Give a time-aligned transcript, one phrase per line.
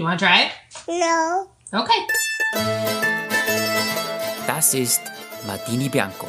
[0.00, 0.52] Do you want to try it?
[0.88, 1.78] No.
[1.78, 2.00] Okay.
[4.46, 5.02] Das ist
[5.46, 6.26] Martini Bianco.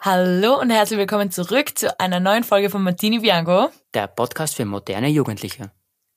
[0.00, 3.68] Hallo und herzlich willkommen zurück zu einer neuen Folge von Martini Bianco.
[3.92, 5.70] Der Podcast für moderne Jugendliche.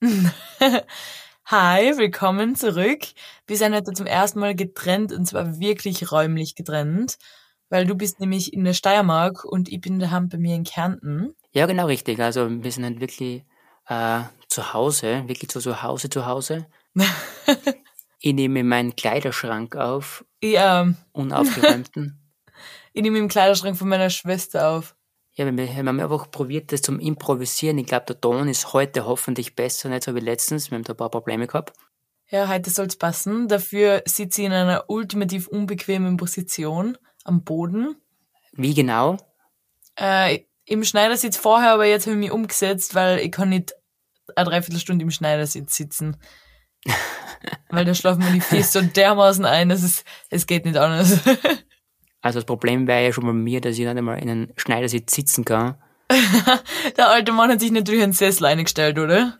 [1.44, 3.02] Hi, willkommen zurück.
[3.46, 7.18] Wir sind heute zum ersten Mal getrennt und zwar wirklich räumlich getrennt,
[7.68, 11.34] weil du bist nämlich in der Steiermark und ich bin daheim bei mir in Kärnten.
[11.56, 12.20] Ja, genau richtig.
[12.20, 13.42] Also wir sind halt wirklich
[13.88, 16.66] äh, zu Hause, wirklich zu, zu Hause zu Hause.
[18.18, 22.20] ich nehme meinen Kleiderschrank auf, Ich, ähm, unaufgeräumten.
[22.92, 24.96] ich nehme im Kleiderschrank von meiner Schwester auf.
[25.32, 27.78] ja, wir, wir haben einfach probiert, das zum Improvisieren.
[27.78, 30.70] Ich glaube, der Ton ist heute hoffentlich besser, nicht so wie letztens.
[30.70, 31.72] Wir haben da ein paar Probleme gehabt.
[32.28, 33.48] Ja, heute soll's passen.
[33.48, 37.96] Dafür sitze ich in einer ultimativ unbequemen Position am Boden.
[38.52, 39.16] Wie genau?
[39.94, 43.72] Äh, Im Schneidersitz vorher, aber jetzt habe ich mich umgesetzt, weil ich kann nicht
[44.34, 46.16] eine Dreiviertelstunde im Schneidersitz sitzen.
[47.70, 51.20] weil da schlafen mir die Füße so dermaßen ein, dass es, es geht nicht anders.
[52.22, 55.14] Also das Problem wäre ja schon bei mir, dass ich nicht einmal in einen Schneidersitz
[55.14, 55.76] sitzen kann.
[56.96, 59.38] Der alte Mann hat sich natürlich einen Sessel eingestellt, oder?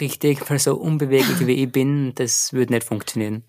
[0.00, 3.44] Richtig, weil so unbeweglich wie ich bin, das würde nicht funktionieren.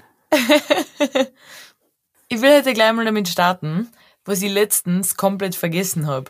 [2.28, 3.90] Ich will heute gleich mal damit starten,
[4.24, 6.30] was ich letztens komplett vergessen habe.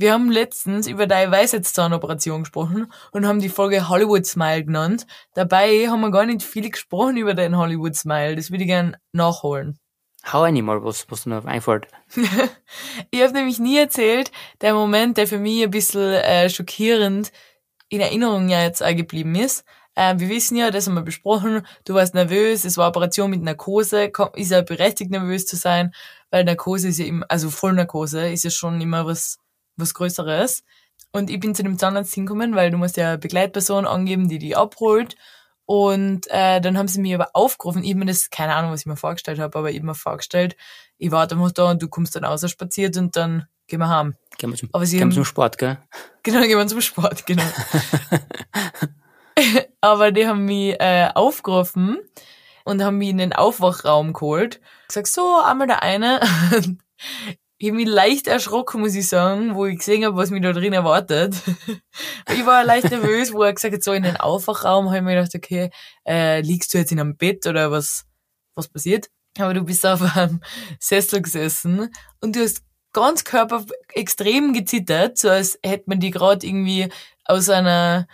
[0.00, 5.08] Wir haben letztens über deine Weisheitszahnoperation gesprochen und haben die Folge Hollywood Smile genannt.
[5.34, 8.36] Dabei haben wir gar nicht viel gesprochen über deinen Hollywood Smile.
[8.36, 9.80] Das würde ich gern nachholen.
[10.32, 11.88] Hau einmal was, was noch einfällt.
[13.10, 17.32] Ich habe nämlich nie erzählt, der Moment, der für mich ein bisschen äh, schockierend
[17.88, 19.64] in Erinnerung ja jetzt auch geblieben ist.
[19.96, 23.42] Ähm, wir wissen ja, das haben wir besprochen, du warst nervös, es war Operation mit
[23.42, 25.92] Narkose, Ko- ist ja berechtigt nervös zu sein,
[26.30, 29.38] weil Narkose ist ja immer, also Vollnarkose ist ja schon immer was,
[29.78, 30.64] was Größeres.
[31.12, 34.38] Und ich bin zu dem Zahnarzt hingekommen, weil du musst ja eine Begleitperson angeben, die
[34.38, 35.16] die abholt.
[35.64, 37.82] Und äh, dann haben sie mich aber aufgerufen.
[37.84, 39.94] Ich hab mir das, keine Ahnung, was ich mir vorgestellt habe, aber ich hab mir
[39.94, 40.56] vorgestellt,
[40.98, 44.16] ich warte einfach da und du kommst dann raus spaziert und dann gehen wir heim.
[44.38, 45.78] Gehen wir zum, Aber sie gehen haben- zum Sport, gell?
[46.22, 47.42] Genau, dann gehen wir zum Sport, genau.
[49.80, 51.98] aber die haben mich äh, aufgerufen
[52.64, 54.60] und haben mich in den Aufwachraum geholt.
[54.88, 56.20] Gesagt, so, einmal der eine.
[57.60, 60.72] Ich mich leicht erschrocken, muss ich sagen, wo ich gesehen habe, was mich da drin
[60.72, 61.34] erwartet.
[62.32, 65.14] ich war leicht nervös, wo er gesagt hat, so in den Aufwachraum, habe ich mir
[65.16, 65.70] gedacht, okay,
[66.06, 68.06] äh, liegst du jetzt in einem Bett oder was,
[68.54, 69.10] was passiert?
[69.38, 70.40] Aber du bist auf einem
[70.78, 76.46] Sessel gesessen und du hast ganz Körper extrem gezittert, so als hätte man die gerade
[76.46, 76.88] irgendwie
[77.24, 78.06] aus einer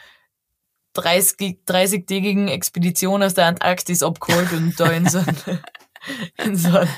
[0.94, 5.60] 30 30-tägigen Expedition aus der Antarktis abgeholt und da in so einen,
[6.44, 6.88] in so einen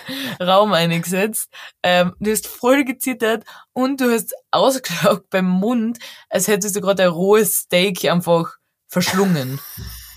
[0.40, 1.50] Raum eingesetzt.
[1.82, 7.04] Ähm, du hast voll gezittert und du hast ausgeschaut beim Mund, als hättest du gerade
[7.04, 8.56] ein rohes Steak einfach
[8.88, 9.60] verschlungen.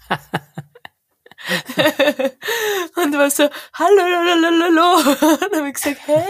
[2.96, 4.98] und du warst so, hallo, hallo.
[4.98, 6.26] Und dann habe ich gesagt, hey,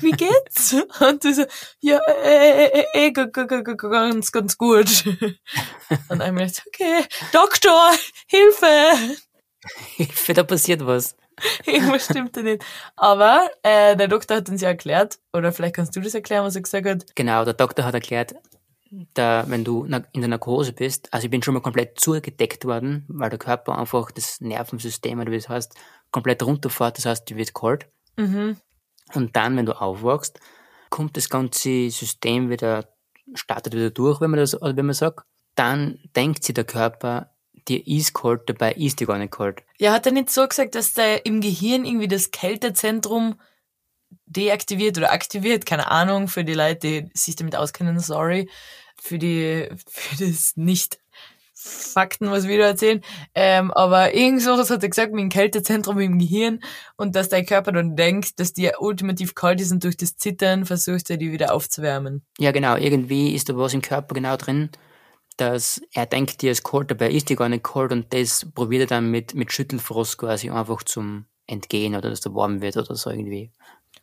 [0.00, 0.74] wie geht's?
[1.00, 1.44] Und du so,
[1.80, 5.04] ja, äh, äh, äh, äh, ganz, ganz gut.
[5.06, 5.38] Und
[6.08, 7.92] dann habe ich gedacht, okay, Doktor,
[8.26, 9.16] Hilfe.
[9.96, 11.16] Hilfe, da passiert was.
[11.66, 12.64] Irgendwas stimmt da nicht.
[12.96, 16.56] Aber äh, der Doktor hat uns ja erklärt, oder vielleicht kannst du das erklären, was
[16.56, 17.16] er gesagt hat.
[17.16, 18.34] Genau, der Doktor hat erklärt,
[19.14, 23.06] da, wenn du in der Narkose bist, also ich bin schon mal komplett zugedeckt worden,
[23.08, 25.74] weil der Körper einfach das Nervensystem, oder wie es heißt,
[26.10, 27.86] komplett runterfährt, das heißt, die wird kalt.
[28.16, 28.58] Mhm.
[29.14, 30.40] Und dann, wenn du aufwachst,
[30.90, 32.88] kommt das ganze System wieder,
[33.34, 35.24] startet wieder durch, wenn man das, wenn man sagt.
[35.54, 37.31] Dann denkt sich der Körper,
[37.68, 39.62] dir ist kalt, dabei ist dir gar nicht kalt.
[39.78, 43.40] Ja, hat er nicht so gesagt, dass da im Gehirn irgendwie das Kältezentrum
[44.26, 45.66] deaktiviert oder aktiviert?
[45.66, 48.48] Keine Ahnung, für die Leute, die sich damit auskennen, sorry.
[49.00, 50.98] Für die, für das nicht
[51.64, 53.02] Fakten, was wir da erzählen.
[53.34, 56.60] Ähm, aber irgend sowas hat er gesagt, mit dem Kältezentrum im Gehirn
[56.96, 60.66] und dass dein Körper dann denkt, dass dir ultimativ kalt ist und durch das Zittern
[60.66, 62.24] versucht er, die wieder aufzuwärmen.
[62.38, 64.70] Ja, genau, irgendwie ist da was im Körper genau drin,
[65.36, 68.82] dass er denkt, dir ist kalt, dabei ist dir gar nicht kalt und das probiert
[68.82, 72.94] er dann mit, mit Schüttelfrost quasi einfach zum Entgehen oder dass der warm wird oder
[72.94, 73.52] so irgendwie.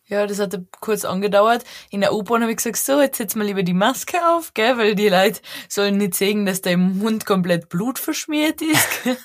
[0.05, 1.63] Ja, das hat kurz angedauert.
[1.91, 4.77] In der U-Bahn habe ich gesagt, so, jetzt setz mal lieber die Maske auf, gell,
[4.77, 8.87] weil die Leute sollen nicht sehen, dass dein Mund komplett Blut verschmiert ist.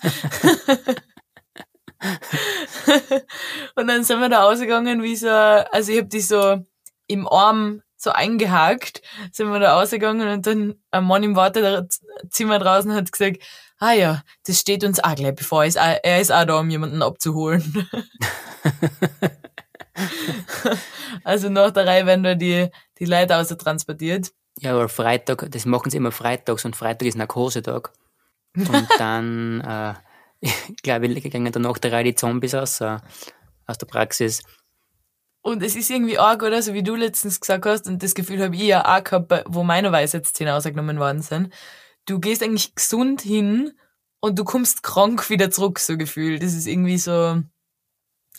[3.76, 6.64] und dann sind wir da ausgegangen, wie so, also ich habe die so
[7.06, 9.02] im Arm so eingehakt,
[9.32, 13.38] sind wir da ausgegangen und dann ein Mann im Wartezimmer draußen hat gesagt,
[13.78, 16.60] ah ja, das steht uns auch gleich bevor, er ist auch, er ist auch da,
[16.60, 17.88] um jemanden abzuholen.
[21.24, 22.68] Also nach der Reihe werden da die,
[22.98, 24.32] die Leute außer transportiert.
[24.58, 27.92] Ja, aber Freitag, das machen sie immer freitags und Freitag ist Narkosetag.
[28.56, 29.94] Und dann, äh,
[30.40, 32.98] ich glaube ich, gehen danach drei die Zombies aus, äh,
[33.66, 34.42] aus der Praxis.
[35.44, 36.62] Und es ist irgendwie arg, oder?
[36.62, 39.62] So wie du letztens gesagt hast, und das Gefühl habe ich ja auch gehabt, wo
[39.62, 41.52] meine Weisheitszähne ausgenommen worden sind.
[42.06, 43.72] Du gehst eigentlich gesund hin
[44.20, 46.38] und du kommst krank wieder zurück, so Gefühl.
[46.38, 47.42] Das ist irgendwie so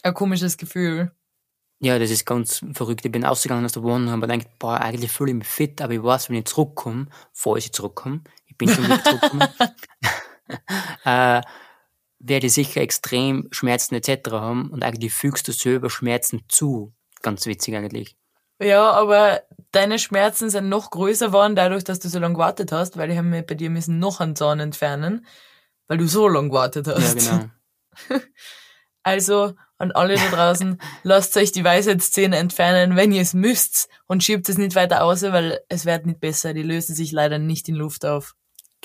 [0.02, 1.12] ein komisches Gefühl.
[1.80, 3.06] Ja, das ist ganz verrückt.
[3.06, 5.82] Ich bin ausgegangen aus der Wohnung und habe gedacht, boah, eigentlich fühle ich mich fit,
[5.84, 9.48] aber ich weiß, wenn ich zurückkomme, falls ich zurückkomme, ich bin schon wieder zurückgekommen,
[11.06, 11.42] äh,
[12.28, 14.32] werde ich sicher extrem Schmerzen etc.
[14.32, 16.94] haben und eigentlich fügst du selber Schmerzen zu.
[17.22, 18.16] Ganz witzig eigentlich.
[18.62, 19.42] Ja, aber
[19.72, 23.18] deine Schmerzen sind noch größer geworden, dadurch, dass du so lange gewartet hast, weil ich
[23.18, 25.26] habe mir bei dir müssen noch einen Zahn entfernen,
[25.88, 27.26] weil du so lange gewartet hast.
[27.26, 27.50] Ja,
[28.08, 28.22] genau.
[29.08, 34.24] Also an alle da draußen, lasst euch die Weisheitszähne entfernen, wenn ihr es müsst und
[34.24, 36.56] schiebt es nicht weiter aus, weil es wird nicht besser.
[36.56, 38.36] Die lösen sich leider nicht in Luft auf.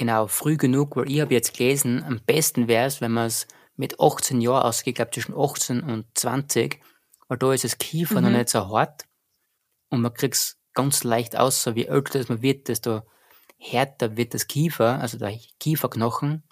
[0.00, 3.46] Genau, früh genug, weil ich habe jetzt gelesen, am besten wäre es, wenn man es
[3.76, 6.80] mit 18 Jahren ausgeht, glaube zwischen 18 und 20,
[7.28, 8.32] weil da ist das Kiefer Mhm.
[8.32, 9.04] noch nicht so hart
[9.90, 13.02] und man kriegt es ganz leicht aus, so wie älter das man wird, desto
[13.58, 16.44] härter wird das Kiefer, also der Kieferknochen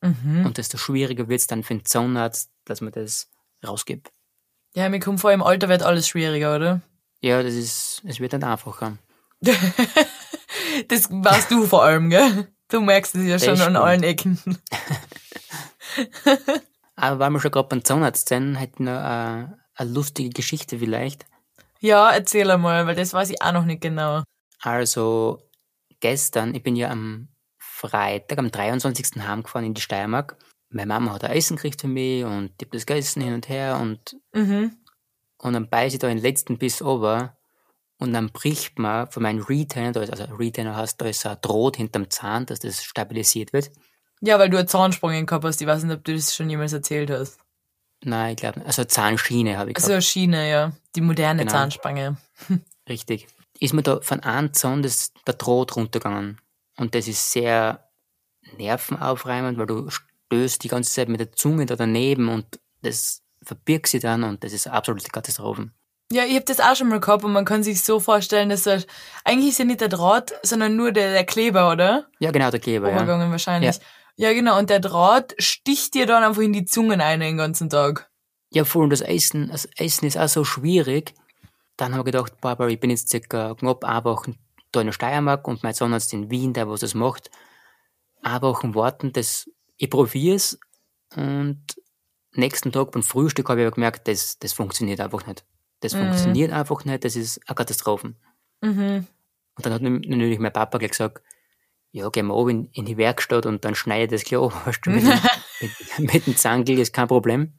[0.00, 0.46] Mhm.
[0.46, 3.28] und desto schwieriger wird es dann für den Zahnarzt, dass man das
[3.66, 4.12] rausgibt.
[4.74, 6.80] Ja, mir kommt vor, im Alter wird alles schwieriger, oder?
[7.20, 8.96] Ja, das ist, es wird nicht einfacher.
[10.88, 12.48] Das warst du vor allem, gell?
[12.74, 14.36] Du merkst es ja schon an allen Ecken.
[16.96, 20.80] Aber weil wir schon gerade beim Zahnarzt sind, hätte ich noch äh, eine lustige Geschichte
[20.80, 21.24] vielleicht.
[21.78, 24.24] Ja, erzähl einmal, weil das weiß ich auch noch nicht genau.
[24.60, 25.40] Also
[26.00, 27.28] gestern, ich bin ja am
[27.58, 29.22] Freitag, am 23.
[29.24, 30.36] heimgefahren in die Steiermark.
[30.68, 33.48] Meine Mama hat ein Essen gekriegt für mich und ich hab das gegessen hin und
[33.48, 34.76] her und, Mhm.
[35.38, 37.36] und dann beiße ich da den letzten Biss over
[37.98, 41.36] und dann bricht man von meinem Retainer, da ist, also Retainer heißt, da ist ein
[41.40, 43.70] Draht hinterm Zahn, dass das stabilisiert wird.
[44.20, 45.60] Ja, weil du eine Zahnsprung gehabt hast.
[45.60, 47.38] Ich weiß nicht, ob du das schon jemals erzählt hast.
[48.02, 49.84] Nein, ich glaube, also Zahnschiene habe ich gehabt.
[49.84, 50.72] Also eine Schiene, ja.
[50.96, 51.52] Die moderne Genau.
[51.52, 52.16] Zahnspange.
[52.88, 53.28] Richtig.
[53.60, 56.40] Ist mir da von einem Zahn das, der Draht runtergegangen.
[56.76, 57.88] Und das ist sehr
[58.58, 63.88] nervenaufreibend, weil du stößt die ganze Zeit mit der Zunge da daneben und das verbirgt
[63.88, 65.70] sie dann und das ist eine absolute Katastrophe.
[66.12, 68.64] Ja, ich hab das auch schon mal gehabt und man kann sich so vorstellen, dass
[68.64, 68.86] das,
[69.24, 72.06] eigentlich ist ja nicht der Draht, sondern nur der, der Kleber, oder?
[72.18, 72.96] Ja, genau, der Kleber, ja.
[72.96, 73.80] Übergangen wahrscheinlich.
[74.16, 74.32] Ja.
[74.32, 78.10] genau, und der Draht sticht dir dann einfach in die Zungen ein den ganzen Tag.
[78.50, 81.14] Ja, vor allem das Essen, das Essen ist auch so schwierig.
[81.76, 84.34] Dann habe ich gedacht, Barbara, ich bin jetzt circa knapp eine Woche
[84.70, 87.30] da in der Steiermark und mein Zahnarzt in Wien, der was das macht.
[88.22, 90.58] Eine Woche warten, das, ich probiere es
[91.16, 91.62] und
[92.32, 95.44] nächsten Tag beim Frühstück habe ich aber gemerkt, das, das funktioniert einfach nicht.
[95.84, 98.14] Das funktioniert einfach nicht, das ist eine Katastrophe.
[98.62, 99.06] Mhm.
[99.56, 101.22] Und dann hat natürlich mein Papa gleich gesagt,
[101.92, 104.62] ja, gehen wir oben in, die Werkstatt und dann schneide ich das gleich ab.
[104.66, 105.20] Weißt du, mit, dem-
[106.00, 107.52] mit, mit dem Zangel ist kein Problem.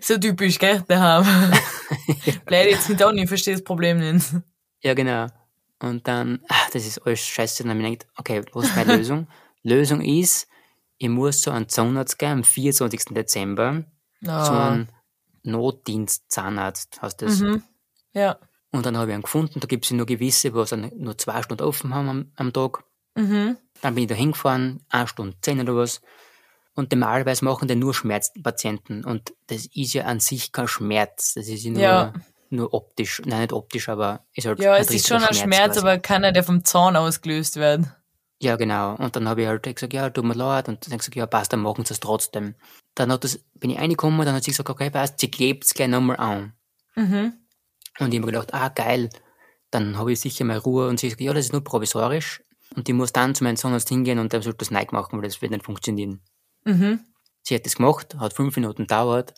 [0.00, 1.52] So typisch, gell, daheim.
[2.46, 4.34] Bleib jetzt nicht an, ich verstehe das Problem nicht.
[4.82, 5.26] Ja, genau.
[5.80, 7.62] Und dann, ach, das ist alles scheiße.
[7.64, 9.26] Und dann habe ich gedacht, okay, was ist meine Lösung?
[9.62, 10.46] Lösung ist,
[10.98, 13.06] ich muss zu einem Zahnarzt gehen am 24.
[13.06, 13.84] Dezember,
[14.22, 14.68] zu Ah.
[14.72, 14.88] einem
[15.42, 17.40] Notdienst-Zahnarzt, heißt das.
[17.40, 17.62] Mhm.
[18.12, 18.38] Ja.
[18.72, 21.42] Und dann habe ich einen gefunden, da gibt es nur gewisse, wo dann nur zwei
[21.42, 22.84] Stunden offen haben am, am Tag.
[23.16, 23.56] Mhm.
[23.82, 26.00] Dann bin ich da hingefahren, eine Stunde zehn oder was.
[26.74, 29.04] Und normalerweise machen die nur Schmerzpatienten.
[29.04, 31.34] Und das ist ja an sich kein Schmerz.
[31.34, 32.12] Das ist ja nur, Ja.
[32.50, 33.20] nur optisch.
[33.24, 35.80] Nein, nicht optisch, aber ist halt Ja, es ist schon ein Schmerz, quasi.
[35.80, 37.86] aber keiner, der vom Zahn ausgelöst wird.
[38.40, 38.94] Ja, genau.
[38.94, 40.68] Und dann habe ich halt gesagt, ja, tut mir leid.
[40.68, 42.54] Und dann habe ich gesagt, ja, passt, dann machen sie es trotzdem.
[42.94, 45.74] Dann hat das, bin ich reingekommen, dann hat sie gesagt, okay, passt, sie klebt es
[45.74, 46.52] gleich nochmal an.
[46.96, 47.34] Mhm.
[47.98, 49.10] Und ich habe mir gedacht, ah, geil.
[49.70, 50.88] Dann habe ich sicher mal Ruhe.
[50.88, 52.42] Und sie sagt, ja, das ist nur provisorisch.
[52.74, 55.28] Und ich muss dann zu meinem Zahnarzt hingehen und der soll das neu machen, weil
[55.28, 56.20] das wird nicht funktionieren.
[56.64, 57.00] Mhm.
[57.42, 59.34] Sie hat das gemacht, hat fünf Minuten gedauert.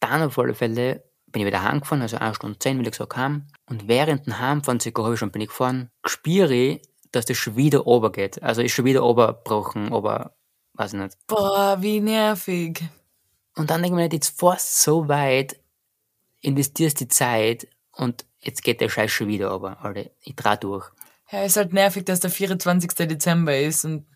[0.00, 3.46] Dann auf alle Fälle bin ich wieder heimgefahren, also eine Stunde zehn, wie gesagt, heim.
[3.66, 7.36] Und während dem Heimfahren circa habe ich schon bin ich gefahren, spüre ich, dass das
[7.36, 8.42] schon wieder runtergeht.
[8.42, 10.36] Also ist schon wieder runtergebrochen, aber
[10.76, 11.16] weiß ich nicht.
[11.26, 12.82] Boah, wie nervig.
[13.56, 15.58] Und dann denke ich mir, jetzt fährst du so weit,
[16.40, 19.78] investierst die Zeit und jetzt geht der Scheiß schon wieder runter.
[19.82, 20.90] Alter, ich dreh durch.
[21.30, 22.90] Ja, ist halt nervig, dass der 24.
[23.08, 24.06] Dezember ist und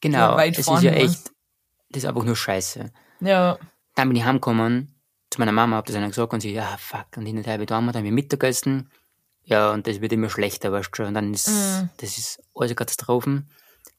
[0.00, 1.32] Genau, weit es ist ja echt,
[1.90, 2.92] das ist einfach nur Scheiße.
[3.20, 3.58] ja.
[3.94, 4.94] Dann bin ich heimgekommen
[5.28, 7.58] zu meiner Mama, hab das einer gesagt und sie, ja, fuck, und hin und her,
[7.58, 8.90] wie da haben wir Mittagessen.
[9.42, 11.06] Ja, und das wird immer schlechter, weißt du schon.
[11.06, 11.90] Und dann ist, Mhm.
[11.96, 13.50] das ist alles Katastrophen.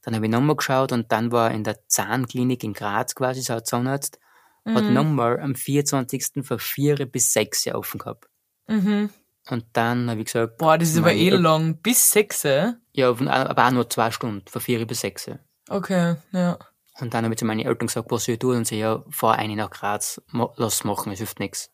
[0.09, 3.53] Dann habe ich nochmal geschaut und dann war in der Zahnklinik in Graz quasi, so
[3.53, 4.17] ein Zahnarzt,
[4.65, 4.93] hat Mhm.
[4.93, 6.43] nochmal am 24.
[6.43, 8.25] von 4 bis 6 Uhr offen gehabt.
[8.67, 9.11] Mhm.
[9.51, 11.77] Und dann habe ich gesagt, Boah, das ist aber eh lang.
[11.83, 12.73] Bis sechs, äh?
[12.91, 15.29] ja, von- aber auch nur zwei Stunden, von vier bis sechs.
[15.69, 16.57] Okay, ja.
[16.99, 18.57] Und dann habe ich zu meinen Eltern gesagt, was soll ich tun?
[18.57, 20.19] Und sie, ja, fahr eine nach Graz,
[20.57, 21.69] lass machen, es hilft nichts.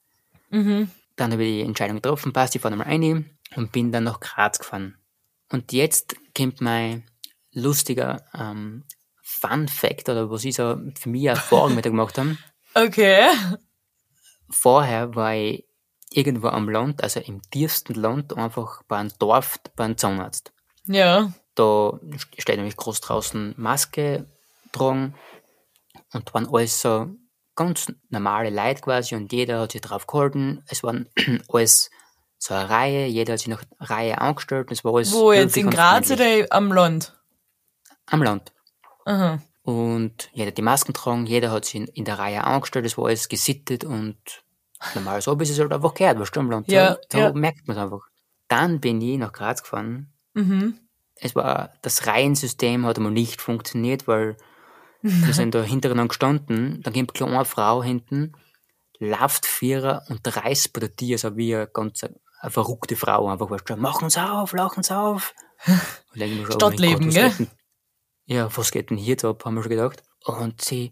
[0.49, 0.89] Mhm.
[1.15, 4.19] Dann habe ich die Entscheidung getroffen, passt, ich fahre nochmal rein und bin dann nach
[4.19, 4.97] Graz gefahren.
[5.53, 7.03] Und jetzt kommt mein
[7.55, 8.83] lustiger ähm,
[9.21, 12.37] Fun Fact, oder was ich so für mich Erfahrung mit gemacht habe.
[12.77, 13.29] Okay.
[14.49, 15.63] Vorher war ich
[16.09, 20.51] irgendwo am Land, also im tiefsten Land, einfach bei einem Dorf, bei einem Zahnarzt.
[20.85, 21.31] Ja.
[21.55, 21.97] Da
[22.37, 24.25] steht nämlich groß draußen Maske
[24.73, 25.15] tragen
[26.11, 27.07] und waren alles so
[27.55, 30.63] ganz normale Leute quasi und jeder hat sich drauf gehalten.
[30.67, 31.09] Es waren
[31.47, 31.89] alles
[32.37, 34.69] so eine Reihe, jeder hat sich nach Reihe angestellt.
[34.71, 37.13] Es war alles Wo jetzt in Graz oder am Land?
[38.07, 38.53] Am Land.
[39.05, 39.39] Aha.
[39.63, 42.97] Und jeder hat die Masken tragen, jeder hat sich in, in der Reihe angestellt, es
[42.97, 44.15] war alles gesittet und
[44.93, 46.71] normal so, bis es halt einfach gehört, was am Land.
[46.71, 47.33] Ja, so, so ja.
[47.33, 48.07] merkt man es einfach.
[48.47, 50.13] Dann bin ich nach Graz gefahren.
[50.33, 50.79] Mhm.
[51.15, 54.37] Es war, das Reihensystem hat einmal nicht funktioniert, weil
[55.01, 58.33] wir sind da hintereinander gestanden, dann kommt eine Frau hinten,
[58.99, 63.49] läuft Vierer und reißt bei der Tür, so wie eine ganz eine verrückte Frau, einfach,
[63.49, 63.73] weißt du,
[64.17, 65.33] auf, lachen's auf.
[65.63, 65.81] Schon,
[66.21, 67.33] oh mein Stadtleben, gell?
[68.25, 70.03] Ja, was geht denn hier ab, haben wir schon gedacht.
[70.25, 70.91] Und sie,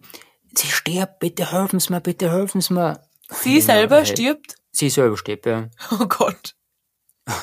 [0.55, 3.01] sie stirbt, bitte helfen Sie mir, bitte helfen Sie mir.
[3.29, 4.05] Sie Ja, selber hey.
[4.05, 4.55] stirbt?
[4.71, 5.69] Sie selber stirbt, ja.
[5.91, 6.55] Oh Gott.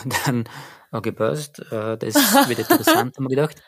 [0.04, 0.49] Und dann,
[0.92, 2.14] okay, passt, äh, das
[2.49, 3.62] wird interessant, haben wir gedacht.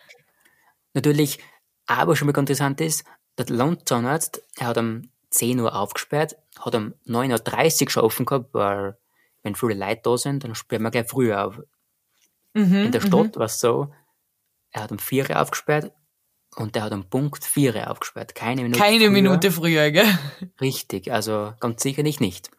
[0.94, 1.38] Natürlich,
[1.86, 3.04] aber schon mal ganz interessant ist,
[3.38, 8.52] der Landzahnarzt, er hat um 10 Uhr aufgesperrt, hat um 9.30 Uhr schon offen gehabt,
[8.52, 8.98] weil
[9.42, 11.60] wenn viele Leute da sind, dann sperren wir gleich früher auf.
[12.54, 12.74] Mhm.
[12.86, 13.92] In der Stadt war es so,
[14.70, 15.92] er hat um 4 Uhr aufgesperrt
[16.56, 18.34] und er hat um Punkt 4 Uhr aufgesperrt.
[18.34, 19.10] Keine Minute Keine früher.
[19.10, 20.18] Minute früher, gell?
[20.60, 22.50] Richtig, also ganz sicherlich nicht.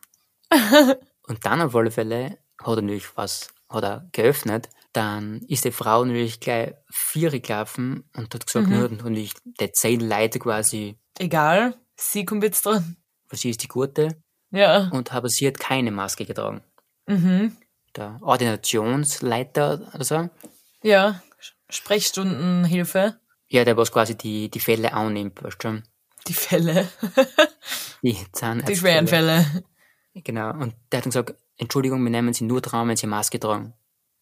[1.27, 4.69] und dann auf alle Fälle hat er natürlich was, hat er geöffnet.
[4.93, 8.99] Dann ist die Frau natürlich gleich vier gelaufen und hat gesagt, mhm.
[9.03, 11.75] und ich, die zehn Leute quasi, Egal.
[11.95, 12.97] Sie kommt jetzt dran.
[13.29, 14.17] was sie ist die Gute,
[14.51, 14.89] Ja.
[14.91, 16.61] und aber sie hat keine Maske getragen.
[17.07, 17.55] Mhm.
[17.95, 20.29] Der Ordinationsleiter oder so,
[20.83, 21.21] Ja.
[21.69, 23.17] Sprechstundenhilfe.
[23.53, 25.83] Ja, der was quasi die, die Fälle annimmt, weißt du schon.
[26.27, 26.89] Die Fälle.
[28.01, 28.71] Die Zahnärzte.
[28.71, 29.45] Die schweren Fälle.
[30.15, 30.49] Genau.
[30.49, 33.73] Und der hat dann gesagt, Entschuldigung, wir nehmen Sie nur dran, wenn Sie Maske tragen.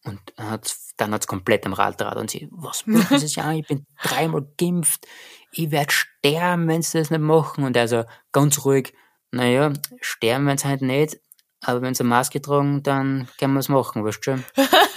[0.04, 3.56] Und dann hat's, dann hat's komplett am Rad draht und sie, was machen Sie an?
[3.56, 5.06] Ich bin dreimal geimpft.
[5.52, 7.64] Ich werd sterben, wenn Sie das nicht machen.
[7.64, 8.92] Und er so ganz ruhig,
[9.30, 11.18] naja, sterben wenn Sie halt nicht,
[11.62, 14.44] aber wenn Sie Maske tragen, dann können wir es machen, weißt du schon?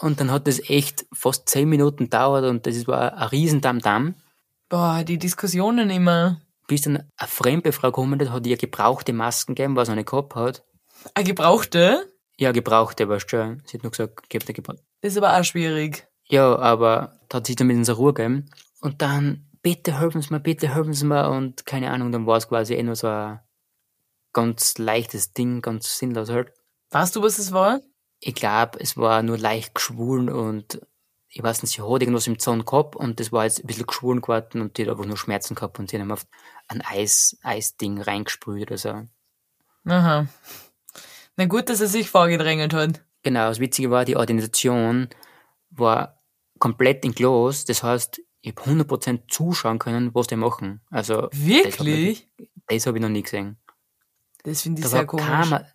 [0.00, 4.14] Und dann hat das echt fast zehn Minuten gedauert und das war ein riesen Damm-Damm,
[4.68, 6.40] Boah, die Diskussionen immer.
[6.66, 10.08] bis dann eine fremde Frau gekommen ist, hat ihr gebrauchte Masken gegeben, was er nicht
[10.08, 10.64] gehabt hat.
[11.14, 12.10] Eine gebrauchte?
[12.38, 13.62] Ja, gebrauchte, weißt du schon.
[13.66, 14.82] Sie hat nur gesagt, gebt eine gebrauchte.
[15.02, 16.08] Das ist aber auch schwierig.
[16.28, 18.50] Ja, aber da hat sich dann mit in Ruhe gegeben.
[18.80, 21.28] Und dann, bitte helfen Sie mir, bitte helfen Sie mir.
[21.28, 23.40] Und keine Ahnung, dann war es quasi eh nur so ein
[24.32, 26.52] ganz leichtes Ding, ganz sinnlos halt.
[26.90, 27.80] Weißt du, was das war?
[28.26, 30.80] Ich glaube, es war nur leicht geschwollen und
[31.28, 33.86] ich weiß nicht, sie hat irgendwas im Zahn gehabt und das war jetzt ein bisschen
[33.86, 36.26] geschwollen geworden und die hat einfach nur Schmerzen gehabt und sie haben auf
[36.68, 39.02] ein Eis, Eisding reingesprüht oder so.
[39.84, 40.26] Aha.
[41.36, 43.04] Na gut, dass er sich vorgedrängelt hat.
[43.22, 45.08] Genau, das Witzige war, die Organisation
[45.70, 46.18] war
[46.58, 47.66] komplett in Glas.
[47.66, 50.80] Das heißt, ich habe 100% zuschauen können, was die machen.
[50.90, 51.76] Also, Wirklich?
[51.76, 53.58] Das habe ich, hab ich noch nie gesehen.
[54.44, 55.26] Das finde ich Da sehr komisch.
[55.26, 55.72] keine,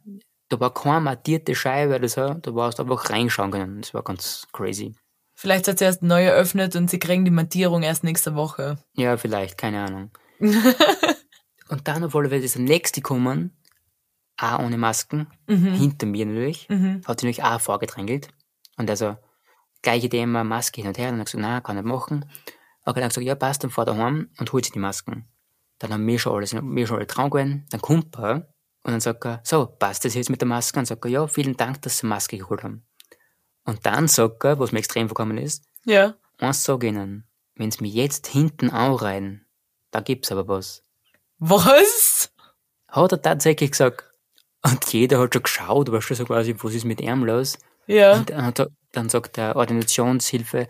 [0.50, 3.82] da war keine mattierte Scheibe so, da warst du einfach reinschauen können.
[3.82, 4.96] Das war ganz crazy.
[5.36, 8.78] Vielleicht hat sie erst neu eröffnet und sie kriegen die Mattierung erst nächste Woche.
[8.96, 10.12] Ja, vielleicht, keine Ahnung.
[11.70, 13.56] Und dann auf alle Fälle ist der nächste gekommen,
[14.38, 17.02] auch ohne Masken, hinter mir natürlich, Mhm.
[17.06, 18.30] hat sich natürlich auch vorgedrängelt.
[18.78, 19.18] Und also,
[19.82, 21.10] gleiche Thema, Maske hin und her.
[21.10, 22.26] Und dann hat gesagt, nein, kann nicht machen.
[22.86, 25.28] Okay, dann gesagt, ja, passt, dann fahr daheim und holt sich die Masken.
[25.78, 27.68] Dann haben wir schon alles, wir schon alle dran gewesen.
[27.70, 28.48] Dann kommt er
[28.84, 30.78] und dann sagt er, so, passt das jetzt mit der Maske?
[30.80, 32.84] Und dann sagt er, ja, vielen Dank, dass Sie Maske geholt haben.
[33.66, 36.16] Und dann sagt er, was mir extrem vorkommen ist, Ja.
[36.40, 39.46] eins sag ich Ihnen, wenn Sie mir jetzt hinten anreiten,
[39.92, 40.84] da gibt's aber was.
[41.40, 42.32] Was?
[42.88, 44.04] Hat er tatsächlich gesagt.
[44.62, 47.58] Und jeder hat schon geschaut, weißt du, so quasi, was ist mit ihm los?
[47.88, 48.14] Ja.
[48.14, 48.54] Und dann,
[48.92, 50.68] dann sagt der Ordinationshilfe,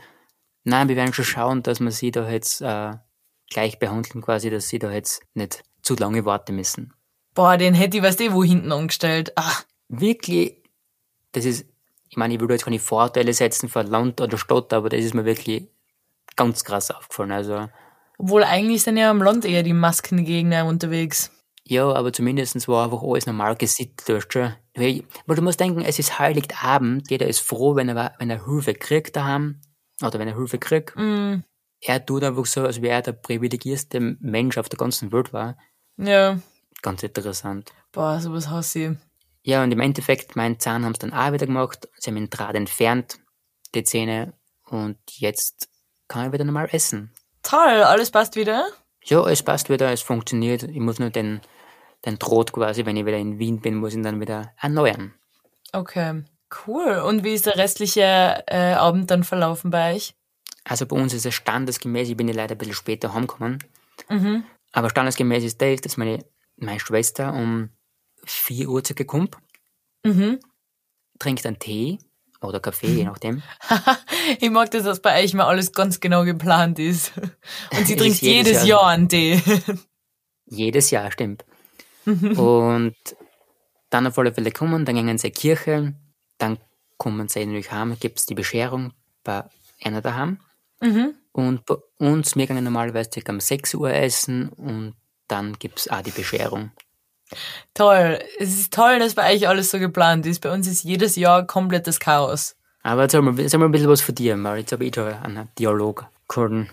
[0.63, 2.93] nein, wir werden schon schauen, dass wir sie da jetzt äh,
[3.49, 6.93] gleich behandeln, quasi, dass sie da jetzt nicht zu lange warten müssen.
[7.39, 9.31] Boah, den hätte ich, weißt du, wo hinten angestellt.
[9.37, 9.53] Ah,
[9.87, 10.57] Wirklich,
[11.31, 11.65] das ist,
[12.09, 15.13] ich meine, ich da jetzt keine Vorteile setzen für Land oder Stadt, aber das ist
[15.13, 15.69] mir wirklich
[16.35, 17.31] ganz krass aufgefallen.
[17.31, 17.69] Also,
[18.17, 21.31] obwohl eigentlich sind ja am Land eher die Maskengegner unterwegs.
[21.63, 24.53] ja, aber zumindestens war einfach alles normal gesittet, schon.
[24.75, 28.73] Weil du musst denken, es ist Heiligabend, jeder ist froh, wenn er, wenn er Hilfe
[28.73, 29.61] kriegt daheim,
[30.03, 30.93] oder wenn er Hilfe kriegt.
[30.97, 31.43] Mm,
[31.81, 35.57] Er tut einfach so, als wäre er der privilegierste Mensch auf der ganzen Welt war.
[35.97, 36.37] ja.
[36.81, 37.71] Ganz interessant.
[37.91, 38.97] Boah, sowas hasse ich.
[39.43, 41.87] Ja, und im Endeffekt, meinen Zahn haben sie dann auch wieder gemacht.
[41.97, 43.19] Sie haben den Draht entfernt,
[43.73, 44.33] die Zähne,
[44.65, 45.69] und jetzt
[46.07, 47.11] kann ich wieder normal essen.
[47.41, 48.67] Toll, alles passt wieder?
[49.03, 50.63] Ja, es passt wieder, es funktioniert.
[50.63, 51.41] Ich muss nur den,
[52.05, 55.13] den Draht quasi, wenn ich wieder in Wien bin, muss ich ihn dann wieder erneuern.
[55.73, 56.23] Okay,
[56.67, 56.97] cool.
[57.07, 60.13] Und wie ist der restliche äh, Abend dann verlaufen bei euch?
[60.65, 63.63] Also bei uns ist es standesgemäß, ich bin ja leider ein bisschen später heimgekommen,
[64.09, 64.43] Mhm.
[64.71, 66.23] aber standesgemäß ist das, dass meine,
[66.59, 67.69] meine Schwester um
[68.25, 69.35] 4 Uhr circa kommt,
[70.05, 70.39] Mhm.
[71.19, 71.99] trinkt einen Tee
[72.41, 73.41] oder Kaffee, je nachdem.
[74.39, 77.11] ich mag das, dass bei euch mal alles ganz genau geplant ist.
[77.77, 79.41] Und sie trinkt jedes jedes Jahr- Jahr einen Tee.
[80.51, 81.45] Jedes Jahr, stimmt.
[82.05, 82.95] und
[83.91, 85.93] dann auf alle Fälle kommen, dann gehen sie in die Kirche,
[86.39, 86.57] dann
[86.97, 89.43] kommen sie natürlich heim, gibt es die Bescherung bei
[89.83, 90.39] einer daheim.
[90.81, 91.13] Mhm.
[91.33, 94.95] Und bei uns, wir gehen normalerweise um 6 Uhr essen und
[95.29, 96.71] dann gibt es auch die Bescherung.
[97.73, 98.19] Toll.
[98.39, 100.41] Es ist toll, dass bei euch alles so geplant ist.
[100.41, 102.55] Bei uns ist jedes Jahr komplettes Chaos.
[102.81, 104.95] Aber jetzt haben wir, jetzt wir ein bisschen was von dir, weil jetzt habe ich
[104.95, 106.69] schon einen Dialog gehalten.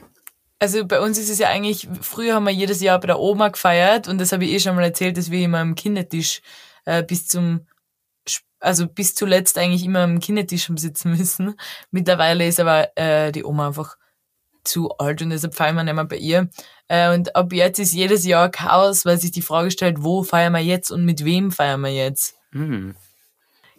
[0.58, 3.48] Also bei uns ist es ja eigentlich, früher haben wir jedes Jahr bei der Oma
[3.48, 6.40] gefeiert und das habe ich eh schon mal erzählt, dass wir immer am Kindertisch
[6.86, 7.66] äh, bis zum,
[8.60, 11.56] also bis zuletzt eigentlich immer am Kindertisch haben sitzen müssen.
[11.90, 13.98] Mittlerweile ist aber äh, die Oma einfach
[14.66, 16.48] zu alt und deshalb feiern wir nicht mehr bei ihr.
[16.88, 20.52] Äh, und ab jetzt ist jedes Jahr Chaos, weil sich die Frage stellt, wo feiern
[20.52, 22.34] wir jetzt und mit wem feiern wir jetzt?
[22.52, 22.94] Hm.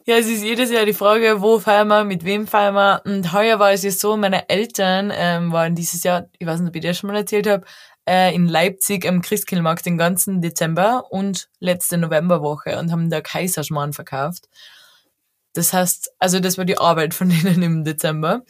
[0.06, 3.01] Ja, es ist jedes Jahr die Frage, wo feiern wir, mit wem feiern wir.
[3.06, 6.70] Und heuer war es ja so, meine Eltern ähm, waren dieses Jahr, ich weiß nicht,
[6.70, 7.65] ob ich das schon mal erzählt habe,
[8.08, 13.91] äh, in Leipzig am Christkindlmarkt den ganzen Dezember und letzte Novemberwoche und haben da Kaiserschmarrn
[13.91, 14.48] verkauft.
[15.53, 18.44] Das heißt, also das war die Arbeit von denen im Dezember.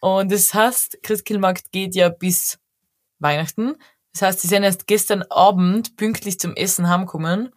[0.00, 2.58] Und das heißt, Christkindlmarkt geht ja bis
[3.18, 3.76] Weihnachten.
[4.12, 7.50] Das heißt, sie sind erst gestern Abend pünktlich zum Essen heimgekommen.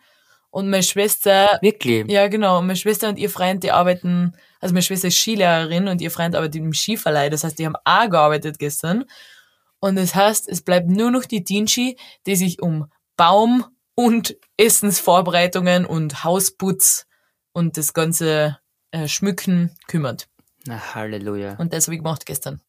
[0.52, 2.08] Und meine Schwester Wirklich?
[2.12, 2.60] ja, genau.
[2.60, 6.12] Und meine Schwester und ihr Freund, die arbeiten, also meine Schwester ist Skilehrerin und ihr
[6.12, 7.30] Freund arbeitet im Skiverleih.
[7.30, 9.06] Das heißt, die haben auch gearbeitet gestern.
[9.80, 12.86] Und das heißt, es bleibt nur noch die Dinschi, die sich um
[13.18, 13.66] Baum
[13.96, 17.08] und Essensvorbereitungen und Hausputz
[17.52, 18.60] und das ganze
[18.92, 20.28] äh, Schmücken kümmert.
[20.66, 21.56] Na, Halleluja.
[21.58, 22.62] Und das habe ich gemacht gestern.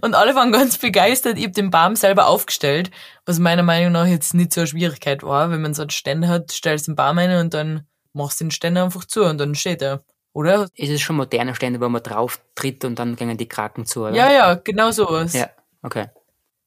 [0.00, 1.38] Und alle waren ganz begeistert.
[1.38, 2.90] Ich habe den Baum selber aufgestellt,
[3.24, 5.50] was meiner Meinung nach jetzt nicht so eine Schwierigkeit war.
[5.50, 8.44] Wenn man so einen Ständer hat, stellst du den Baum rein und dann machst du
[8.44, 10.02] den Ständer einfach zu und dann steht er.
[10.32, 10.68] Oder?
[10.74, 14.02] Ist es schon moderne Stände, wo man drauf tritt und dann gehen die Kraken zu,
[14.02, 14.14] oder?
[14.14, 15.32] Ja, ja, genau sowas.
[15.34, 15.50] Ja,
[15.82, 16.06] okay.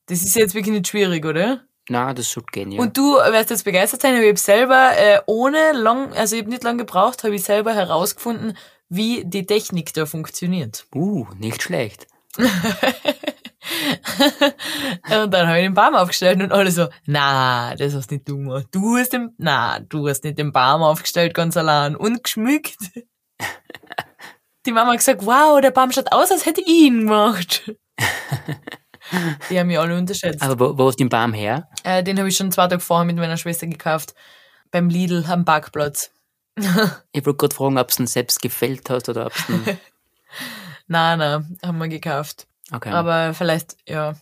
[0.08, 1.62] Das ist jetzt wirklich nicht schwierig, oder?
[1.90, 2.82] Na, das sollte gehen, ja.
[2.82, 6.50] Und du wirst jetzt begeistert sein, ich habe selber äh, ohne lang, also ich habe
[6.50, 8.58] nicht lange gebraucht, habe ich selber herausgefunden,
[8.90, 10.86] wie die Technik da funktioniert.
[10.94, 12.08] uh, nicht schlecht.
[15.10, 18.38] Und dann habe ich den Baum aufgestellt und alle so, na, das hast nicht du
[18.38, 18.68] gemacht.
[18.72, 22.78] Du hast den, na, du hast nicht den Baum aufgestellt ganz allein und geschmückt.
[24.66, 27.74] Die Mama hat gesagt, wow, der Baum schaut aus, als hätte ich ihn gemacht.
[29.50, 30.42] Die haben mich alle unterschätzt.
[30.42, 31.68] Aber wo, wo ist den Baum her?
[31.84, 34.14] Äh, den habe ich schon zwei Tage vorher mit meiner Schwester gekauft.
[34.72, 36.12] Beim Lidl am Parkplatz.
[36.56, 39.78] Ich wollte gerade fragen, ob du ihn selbst gefällt hast oder ob du ihn...
[40.88, 42.48] Na, na, haben wir gekauft.
[42.72, 42.90] Okay.
[42.90, 44.14] Aber vielleicht, ja,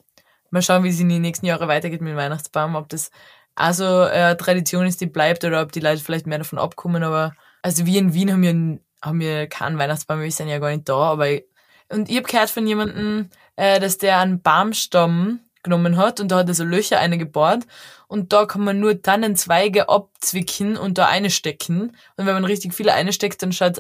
[0.52, 3.12] mal schauen, wie es in den nächsten Jahren weitergeht mit dem Weihnachtsbaum, ob das
[3.56, 7.04] also äh, Tradition ist, die bleibt oder ob die Leute vielleicht mehr davon abkommen.
[7.04, 10.70] Aber also wir in Wien haben wir, haben wir keinen Weihnachtsbaum, wir sind ja gar
[10.70, 10.96] nicht da.
[10.96, 11.46] Aber ich,
[11.90, 16.38] und ich habe gehört von jemandem, äh, dass der einen Baumstamm genommen hat und da
[16.38, 17.66] hat er so Löcher eingebohrt
[18.12, 21.96] und da kann man nur Tannenzweige abzwicken und da einstecken.
[22.18, 23.72] Und wenn man richtig viele einsteckt, dann soll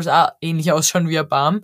[0.00, 1.62] es auch ähnlich ausschauen wie ein Baum.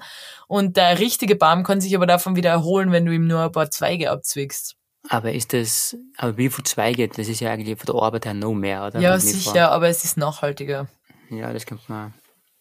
[0.49, 3.53] Und der richtige Baum kann sich aber davon wieder erholen, wenn du ihm nur ein
[3.53, 4.75] paar Zweige abzwickst.
[5.09, 5.97] aber ist das...
[6.17, 7.07] Aber wie viel Zweige?
[7.07, 8.99] Das ist ja eigentlich von der Arbeit her noch mehr, oder?
[8.99, 9.31] Ja, mir vor.
[9.31, 10.89] sicher, aber es ist nachhaltiger.
[11.31, 12.13] Ja, das kommt man...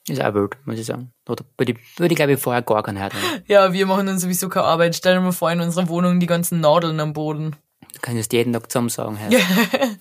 [0.08, 1.12] Ist auch wild, muss ich sagen.
[1.28, 3.18] Oder würde ich, würde ich glaube ich, vorher gar keinen haben.
[3.48, 4.96] Ja, wir machen dann sowieso keine Arbeit.
[4.96, 7.56] Stell dir mal vor, in unserer Wohnung die ganzen Nadeln am Boden.
[7.96, 9.20] Du kannst jeden Tag zusammen sagen.
[9.20, 9.36] Halt.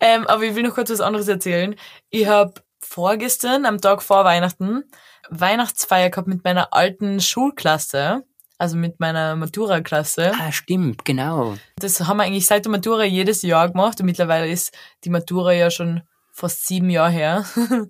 [0.00, 1.74] Ähm, aber ich will noch kurz was anderes erzählen.
[2.10, 4.84] Ich habe vorgestern, am Tag vor Weihnachten,
[5.30, 8.24] Weihnachtsfeier gehabt mit meiner alten Schulklasse,
[8.58, 10.32] also mit meiner Matura-Klasse.
[10.38, 11.56] Ah, stimmt, genau.
[11.76, 15.52] Das haben wir eigentlich seit der Matura jedes Jahr gemacht und mittlerweile ist die Matura
[15.52, 17.44] ja schon fast sieben Jahre her.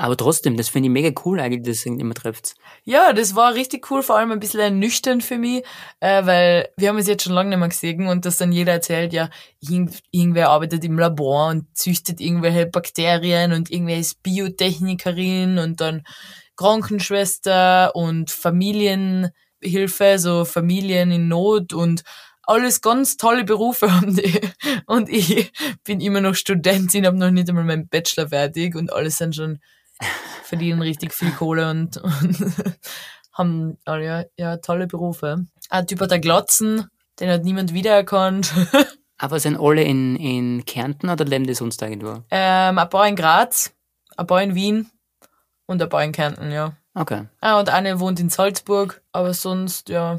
[0.00, 2.54] Aber trotzdem, das finde ich mega cool eigentlich, dass ihr immer trefft.
[2.84, 5.62] Ja, das war richtig cool, vor allem ein bisschen ernüchternd für mich,
[6.00, 8.72] äh, weil wir haben es jetzt schon lange nicht mehr gesehen und dass dann jeder
[8.72, 9.28] erzählt, ja,
[9.60, 16.02] irgend, irgendwer arbeitet im Labor und züchtet irgendwelche Bakterien und irgendwer ist Biotechnikerin und dann
[16.56, 22.04] Krankenschwester und Familienhilfe, so Familien in Not und
[22.44, 24.40] alles ganz tolle Berufe haben die.
[24.86, 25.52] Und ich
[25.84, 29.58] bin immer noch Studentin, habe noch nicht einmal meinen Bachelor fertig und alle sind schon,
[30.44, 32.36] verdienen richtig viel Kohle und, und
[33.32, 35.46] haben alle ja, ja, tolle Berufe.
[35.68, 38.52] Ein Typ hat ein Glotzen, den hat niemand wiedererkannt.
[39.18, 42.24] Aber sind alle in, in Kärnten oder leben die sonst irgendwo?
[42.30, 43.72] ähm, ein paar in Graz,
[44.16, 44.90] ein paar in Wien
[45.66, 46.72] und ein paar in Kärnten, ja.
[46.94, 47.26] Okay.
[47.40, 50.18] Ah, und eine wohnt in Salzburg, aber sonst, ja,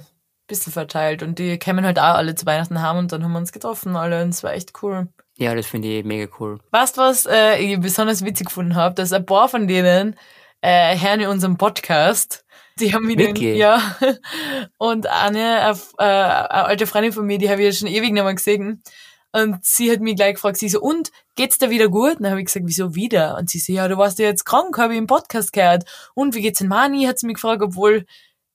[0.52, 1.24] bisschen verteilt.
[1.24, 3.96] Und die kämen halt auch alle zu Weihnachten haben und dann haben wir uns getroffen
[3.96, 5.08] alle und es war echt cool.
[5.42, 6.60] Ja, das finde ich mega cool.
[6.70, 8.94] Weißt du, was äh, ich besonders witzig gefunden habe?
[8.94, 10.16] Dass ein paar von denen
[10.62, 12.46] äh, hören in unserem Podcast.
[12.80, 13.98] Die haben mich den, ja.
[14.78, 18.24] Und eine, äh, eine alte Freundin von mir, die habe ich ja schon ewig nicht
[18.24, 18.84] mehr gesehen.
[19.32, 22.18] Und sie hat mich gleich gefragt, sie so, und, geht's dir wieder gut?
[22.18, 23.36] Und dann habe ich gesagt, wieso wieder?
[23.40, 25.86] Und sie so, ja, du warst ja jetzt krank, habe ich im Podcast gehört.
[26.14, 27.06] Und wie geht's denn Mani?
[27.06, 28.06] Hat sie mich gefragt, obwohl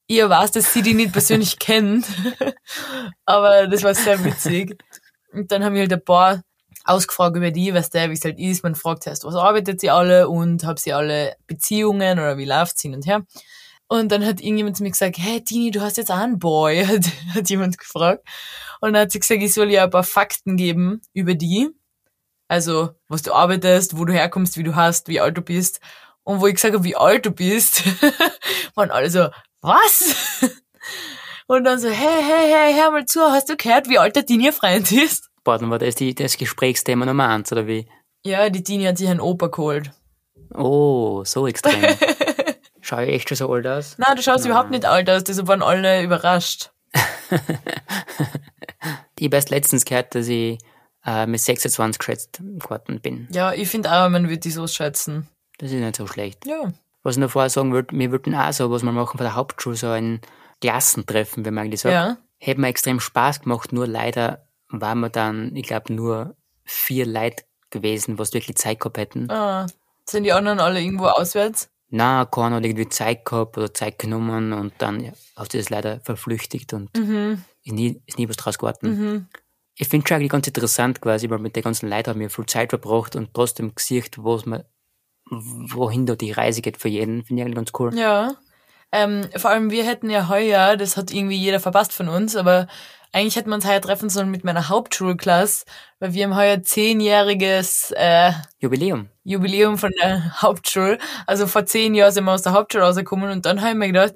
[0.07, 2.07] ihr weiß, dass sie die nicht persönlich kennt.
[3.25, 4.81] Aber das war sehr witzig.
[5.33, 6.43] Und dann haben wir halt ein paar
[6.87, 8.63] ausgefragt über die, was der, wie es halt ist.
[8.63, 12.81] Man fragt zuerst, was arbeitet sie alle und hab sie alle Beziehungen oder wie läuft's
[12.81, 13.25] hin und her.
[13.89, 16.85] Und dann hat irgendjemand zu mir gesagt, hey Tini, du hast jetzt auch einen Boy,
[16.87, 18.27] hat, hat jemand gefragt.
[18.81, 21.69] Und dann hat sie gesagt, ich soll ihr ein paar Fakten geben über die.
[22.49, 25.81] Also, was du arbeitest, wo du herkommst, wie du hast, wie alt du bist.
[26.23, 27.83] Und wo ich gesagt habe, wie alt du bist,
[28.75, 29.29] waren alle so,
[29.61, 30.15] was?
[31.49, 34.27] Und dann so, hey, hey, hey, hör mal zu, hast du gehört, wie alt der
[34.27, 35.31] Tini ihr Freund ist?
[35.47, 37.89] Dann war das die, das Gesprächsthema Nummer eins, oder wie?
[38.25, 39.93] Ja, die Tini hat sich einen Opa geholt.
[40.55, 41.83] Oh, so extrem.
[42.81, 43.97] Schau ich echt schon so alt aus?
[43.99, 46.71] Na, du schaust überhaupt nicht alt aus, deshalb waren alle überrascht.
[49.19, 50.59] Ich habe erst letztens gehört, dass ich
[51.05, 53.29] äh, mit 26 geschätzt geworden bin.
[53.33, 55.27] Ja, ich finde auch, man wird die so schätzen.
[55.59, 56.47] Das ist nicht so schlecht.
[56.47, 56.73] Ja.
[57.03, 59.35] Was ich noch vorher sagen wollte, wir wollten auch so, was wir machen von der
[59.35, 60.21] Hauptschule, so ein
[60.61, 61.95] Klassentreffen, wenn man eigentlich sagt.
[61.95, 62.19] Ja.
[62.39, 67.45] Hätte mir extrem Spaß gemacht, nur leider waren wir dann, ich glaube, nur vier Leute
[67.71, 69.31] gewesen, was wirklich Zeit gehabt hätten.
[69.31, 69.67] Ah,
[70.09, 71.69] sind die anderen alle irgendwo auswärts?
[71.89, 75.71] Na, keiner hat irgendwie Zeit gehabt oder Zeit genommen und dann ja, hat sich das
[75.71, 77.45] leider verflüchtigt und Mhm.
[77.63, 78.89] ist, nie, ist nie was draus geworden.
[78.89, 79.29] Mhm.
[79.77, 82.47] Ich finde schon eigentlich ganz interessant quasi, weil mit den ganzen Leuten haben wir viel
[82.47, 84.65] Zeit verbracht und trotzdem gesehen, was man,
[85.31, 87.97] wohin da die Reise geht für jeden, finde ich eigentlich ganz cool.
[87.97, 88.35] Ja.
[88.93, 92.69] Ähm, vor allem wir hätten ja heuer, das hat irgendwie jeder verpasst von uns, aber
[93.17, 95.65] eigentlich hätten wir uns heuer treffen sollen mit meiner Hauptschulklasse,
[96.01, 99.09] weil wir haben heuer zehnjähriges äh, Jubiläum.
[99.25, 100.99] Jubiläum von der Hauptschule.
[101.27, 103.87] Also vor zehn Jahren sind wir aus der Hauptschule rausgekommen und dann habe ich mir
[103.87, 104.15] gedacht,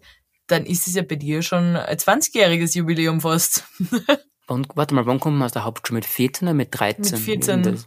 [0.48, 3.64] dann ist es ja bei dir schon ein 20-jähriges Jubiläum fast.
[4.46, 5.98] Wann, warte mal, wann kommt man aus der Hauptschule?
[5.98, 7.12] Mit 14 oder mit 13?
[7.12, 7.62] Mit 14.
[7.62, 7.86] Das-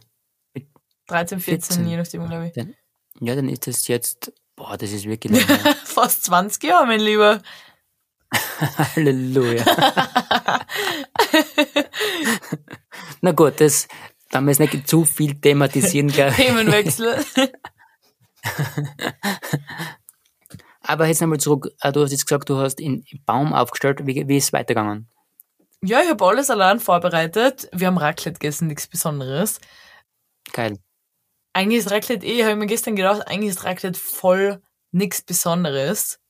[1.06, 1.86] 13, 14, 14.
[1.86, 2.52] je nachdem, glaube ich.
[2.54, 2.74] Dann,
[3.20, 5.58] ja, dann ist das jetzt, boah, das ist wirklich lang.
[5.62, 5.76] her.
[5.84, 7.42] Fast 20 Jahre, mein Lieber.
[8.96, 9.64] Halleluja.
[13.20, 13.88] Na gut, das,
[14.30, 16.16] da wir jetzt nicht zu viel thematisieren, ich.
[16.36, 17.24] Themenwechsel.
[20.82, 24.06] Aber jetzt einmal zurück, äh, du hast jetzt gesagt, du hast in im Baum aufgestellt,
[24.06, 25.08] wie, wie ist es weitergegangen?
[25.84, 27.68] ja, ich habe alles allein vorbereitet.
[27.72, 29.60] Wir haben Raclette gegessen, nichts Besonderes.
[30.52, 30.78] Geil.
[31.52, 36.20] Eigentlich ist Raclette eh, habe ich mir gestern gedacht, eigentlich ist Raclette voll nichts Besonderes.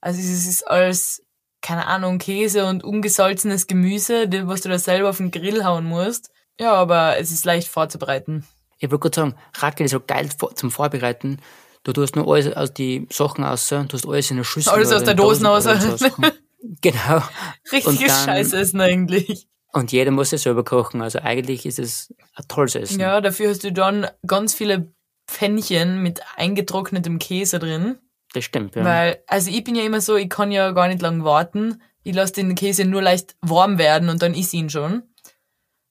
[0.00, 1.24] Also es ist alles,
[1.60, 6.30] keine Ahnung, Käse und ungesalzenes Gemüse, was du da selber auf den Grill hauen musst.
[6.58, 8.46] Ja, aber es ist leicht vorzubereiten.
[8.78, 11.40] Ich wollte gerade sagen, Raclette ist so geil zum Vorbereiten.
[11.84, 14.72] Du tust nur alles aus die Sachen raus, du hast alles in der Schüssel.
[14.72, 16.32] Alles aus der Dosen Sachen.
[16.80, 17.22] Genau.
[17.70, 19.46] Richtiges Scheißessen eigentlich.
[19.72, 21.02] Und jeder muss es selber kochen.
[21.02, 23.00] Also eigentlich ist es ein tolles Essen.
[23.00, 24.92] Ja, dafür hast du dann ganz viele
[25.28, 27.98] Pfännchen mit eingetrocknetem Käse drin.
[28.34, 28.84] Das stimmt, ja.
[28.84, 31.82] Weil, also ich bin ja immer so, ich kann ja gar nicht lang warten.
[32.02, 35.02] Ich lasse den Käse nur leicht warm werden und dann isst ihn schon.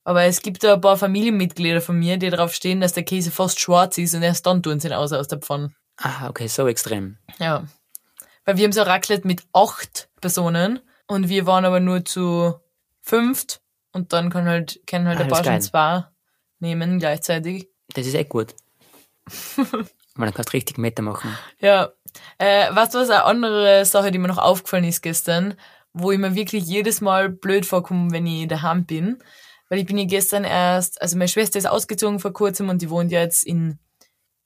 [0.04, 3.30] Aber es gibt da ein paar Familienmitglieder von mir, die darauf stehen, dass der Käse
[3.30, 5.72] fast schwarz ist und erst dann tun sie ihn aus aus der Pfanne.
[5.98, 7.18] ah, okay, so extrem.
[7.38, 7.66] Ja.
[8.44, 12.54] Weil wir haben so Raclette mit acht Personen und wir waren aber nur zu
[13.02, 13.60] fünft
[13.92, 16.04] und dann kann halt, können halt Ah, ein paar schon zwei
[16.60, 17.68] nehmen gleichzeitig.
[17.94, 18.54] Das ist echt gut.
[19.56, 21.36] Weil dann kannst du richtig Meter machen.
[21.60, 21.90] Ja.
[22.38, 25.54] Äh, weißt du was, eine andere Sache, die mir noch aufgefallen ist gestern,
[25.92, 29.18] wo ich mir wirklich jedes Mal blöd vorkomme, wenn ich daheim bin.
[29.68, 32.90] Weil ich bin ja gestern erst, also meine Schwester ist ausgezogen vor kurzem und die
[32.90, 33.78] wohnt ja jetzt in,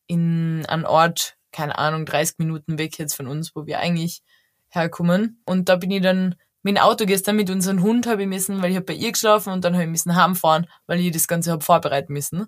[0.06, 4.22] in einem Ort keine Ahnung, 30 Minuten weg jetzt von uns, wo wir eigentlich
[4.70, 5.42] herkommen.
[5.44, 8.62] Und da bin ich dann mit dem Auto gestern mit unserem Hund habe ich müssen,
[8.62, 11.28] weil ich habe bei ihr geschlafen und dann habe ich müssen heimfahren, weil ich das
[11.28, 12.46] Ganze habe vorbereiten müssen.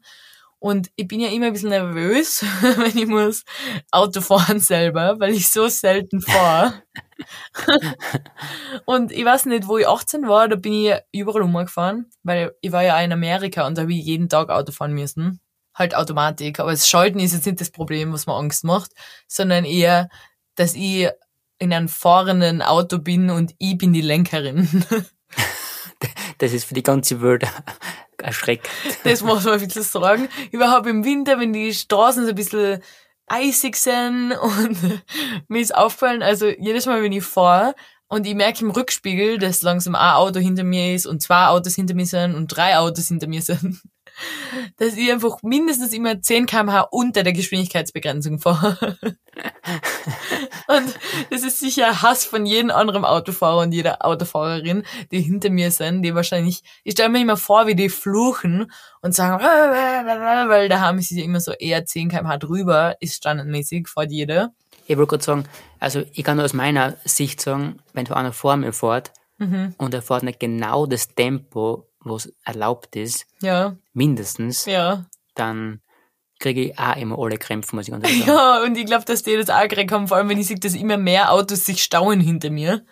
[0.64, 3.44] Und ich bin ja immer ein bisschen nervös, wenn ich muss
[3.90, 6.82] Auto fahren selber, weil ich so selten fahre.
[8.86, 12.72] und ich weiß nicht, wo ich 18 war, da bin ich überall umgefahren, weil ich
[12.72, 15.38] war ja auch in Amerika und da habe ich jeden Tag Auto fahren müssen.
[15.74, 16.60] Halt Automatik.
[16.60, 18.92] Aber das Schalten ist jetzt nicht das Problem, was mir Angst macht,
[19.28, 20.08] sondern eher,
[20.54, 21.10] dass ich
[21.58, 24.66] in einem fahrenden Auto bin und ich bin die Lenkerin.
[26.38, 27.44] das ist für die ganze Welt
[28.24, 28.70] erschreckend.
[29.04, 30.28] Das muss man ein bisschen sagen.
[30.50, 32.82] Überhaupt im Winter, wenn die Straßen so ein bisschen
[33.26, 34.76] eisig sind und
[35.48, 37.74] mir ist aufgefallen, also jedes Mal, wenn ich fahre
[38.08, 41.74] und ich merke im Rückspiegel, dass langsam ein Auto hinter mir ist und zwei Autos
[41.74, 43.80] hinter mir sind und drei Autos hinter mir sind,
[44.76, 48.96] dass ich einfach mindestens immer 10 kmh unter der Geschwindigkeitsbegrenzung fahre.
[50.68, 50.98] und
[51.30, 56.02] das ist sicher Hass von jedem anderen Autofahrer und jeder Autofahrerin, die hinter mir sind,
[56.02, 58.70] die wahrscheinlich, ich stelle mir immer vor, wie die fluchen
[59.02, 59.42] und sagen,
[60.48, 64.52] weil da haben sie immer so eher 10 kmh drüber, ist standardmäßig, vor jeder.
[64.86, 65.44] Ich wollte gerade sagen,
[65.80, 69.74] also ich kann nur aus meiner Sicht sagen, wenn du einer vor mir fährt mhm.
[69.78, 73.76] und er fährt nicht genau das Tempo, was erlaubt ist, ja.
[73.92, 75.06] mindestens, ja.
[75.34, 75.80] dann
[76.38, 78.36] kriege ich auch immer alle Krämpfe, muss ich ganz ehrlich sagen.
[78.36, 80.58] Ja, und ich glaube, dass die das auch gekriegt haben, vor allem wenn ich sehe,
[80.58, 82.84] dass immer mehr Autos sich stauen hinter mir.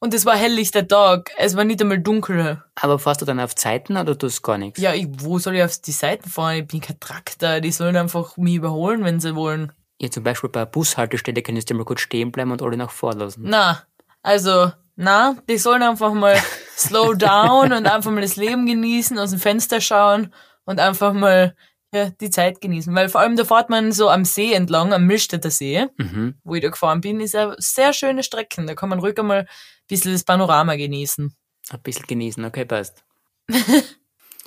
[0.00, 2.62] Und es war helllichter Tag, es war nicht einmal dunkel.
[2.76, 4.80] Aber fährst du dann auf Zeiten oder tust du gar nichts?
[4.80, 6.58] Ja, ich, wo soll ich auf die Seiten fahren?
[6.58, 9.72] Ich bin kein Traktor, die sollen einfach mich überholen, wenn sie wollen.
[10.00, 12.92] Ja, zum Beispiel bei einer Bushaltestelle könntest du mal kurz stehen bleiben und alle nach
[12.92, 13.42] vorne lassen.
[13.44, 13.82] Na,
[14.22, 16.36] also, na, die sollen einfach mal
[16.78, 20.32] slow down und einfach mal das Leben genießen, aus dem Fenster schauen
[20.64, 21.54] und einfach mal
[21.92, 22.94] ja, die Zeit genießen.
[22.94, 26.34] Weil vor allem da fährt man so am See entlang, am Milchstädter See, mhm.
[26.44, 28.64] wo ich da gefahren bin, ist eine sehr schöne Strecke.
[28.64, 29.48] Da kann man ruhig einmal ein
[29.88, 31.34] bisschen das Panorama genießen.
[31.70, 33.04] Ein bisschen genießen, okay, passt.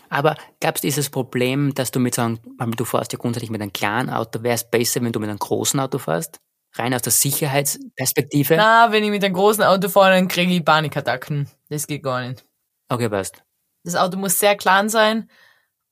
[0.10, 2.40] Aber glaubst du, ist das Problem, dass du mit so einem,
[2.76, 5.40] du fährst ja grundsätzlich mit einem kleinen Auto, wäre es besser, wenn du mit einem
[5.40, 6.40] großen Auto fährst?
[6.74, 8.56] Rein aus der Sicherheitsperspektive?
[8.56, 11.50] Na, wenn ich mit einem großen Auto fahre, dann kriege ich Panikattacken.
[11.72, 12.44] Das geht gar nicht.
[12.90, 13.46] Okay, passt.
[13.86, 15.30] Das Auto muss sehr klein sein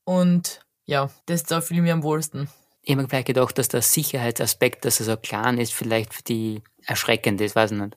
[0.03, 2.49] und ja, das da fühle ich mich am wohlsten.
[2.81, 6.23] Ich habe mir vielleicht gedacht, dass der Sicherheitsaspekt, dass er so klein ist, vielleicht für
[6.23, 7.95] die erschreckend ist, weiß ich nicht.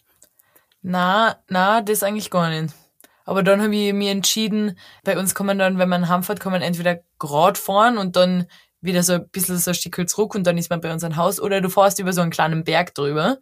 [0.81, 2.73] Na, na, das eigentlich gar nicht.
[3.25, 6.53] Aber dann habe ich mir entschieden, bei uns kann man dann, wenn man heimfährt, kann
[6.53, 8.47] man entweder gerade fahren und dann
[8.81, 11.16] wieder so ein bisschen so ein Stück zurück und dann ist man bei uns ein
[11.16, 13.38] Haus oder du fährst über so einen kleinen Berg drüber.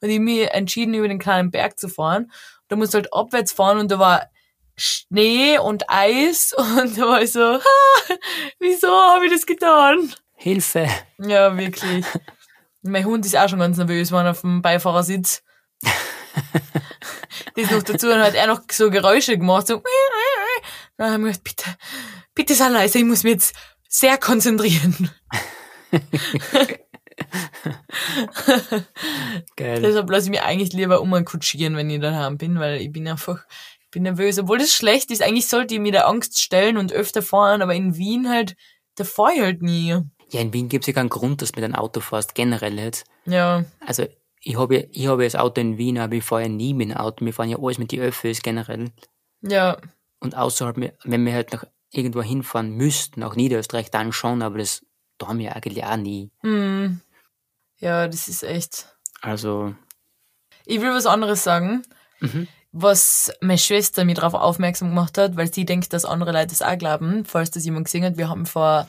[0.00, 2.32] Und ich habe mir entschieden, über den kleinen Berg zu fahren.
[2.74, 4.28] Da musst du halt abwärts fahren und da war
[4.76, 8.14] Schnee und Eis und da war ich so, ha,
[8.58, 10.12] wieso habe ich das getan?
[10.34, 10.88] Hilfe.
[11.18, 12.04] Ja, wirklich.
[12.82, 15.44] mein Hund ist auch schon ganz nervös, wenn er auf dem Beifahrersitz.
[17.54, 19.80] das noch dazu und hat er noch so Geräusche gemacht, so.
[20.96, 21.76] Dann haben wir gesagt, bitte,
[22.34, 23.54] bitte sei leise, ich muss mich jetzt
[23.88, 25.12] sehr konzentrieren.
[29.56, 29.82] Geil.
[29.82, 33.44] Deshalb lasse ich mich eigentlich lieber umkutschieren, wenn ich daheim bin, weil ich bin einfach,
[33.80, 34.38] ich bin nervös.
[34.38, 37.74] Obwohl das schlecht ist, eigentlich sollte ich mir der Angst stellen und öfter fahren, aber
[37.74, 38.56] in Wien halt,
[38.96, 39.96] da fahre ich halt nie.
[40.30, 42.78] Ja, in Wien gibt es ja keinen Grund, dass du mit einem Auto fährst, generell
[42.78, 43.06] jetzt.
[43.26, 43.64] Ja.
[43.80, 44.06] Also,
[44.40, 46.96] ich habe ich habe das Auto in Wien, aber ich fahre ja nie mit dem
[46.96, 47.24] Auto.
[47.24, 48.90] Wir fahren ja alles mit den Öffis generell.
[49.42, 49.78] Ja.
[50.20, 54.84] Und außerhalb, wenn wir halt nach irgendwo hinfahren müssten, auch Niederösterreich, dann schon, aber das
[55.18, 56.30] tun wir eigentlich auch nie.
[56.42, 57.00] Mm.
[57.84, 58.88] Ja, das ist echt.
[59.20, 59.74] Also.
[60.64, 61.82] Ich will was anderes sagen,
[62.20, 62.48] mhm.
[62.72, 66.62] was meine Schwester mir darauf aufmerksam gemacht hat, weil sie denkt, dass andere Leute das
[66.62, 68.16] auch glauben, falls das jemand gesehen hat.
[68.16, 68.88] Wir haben vor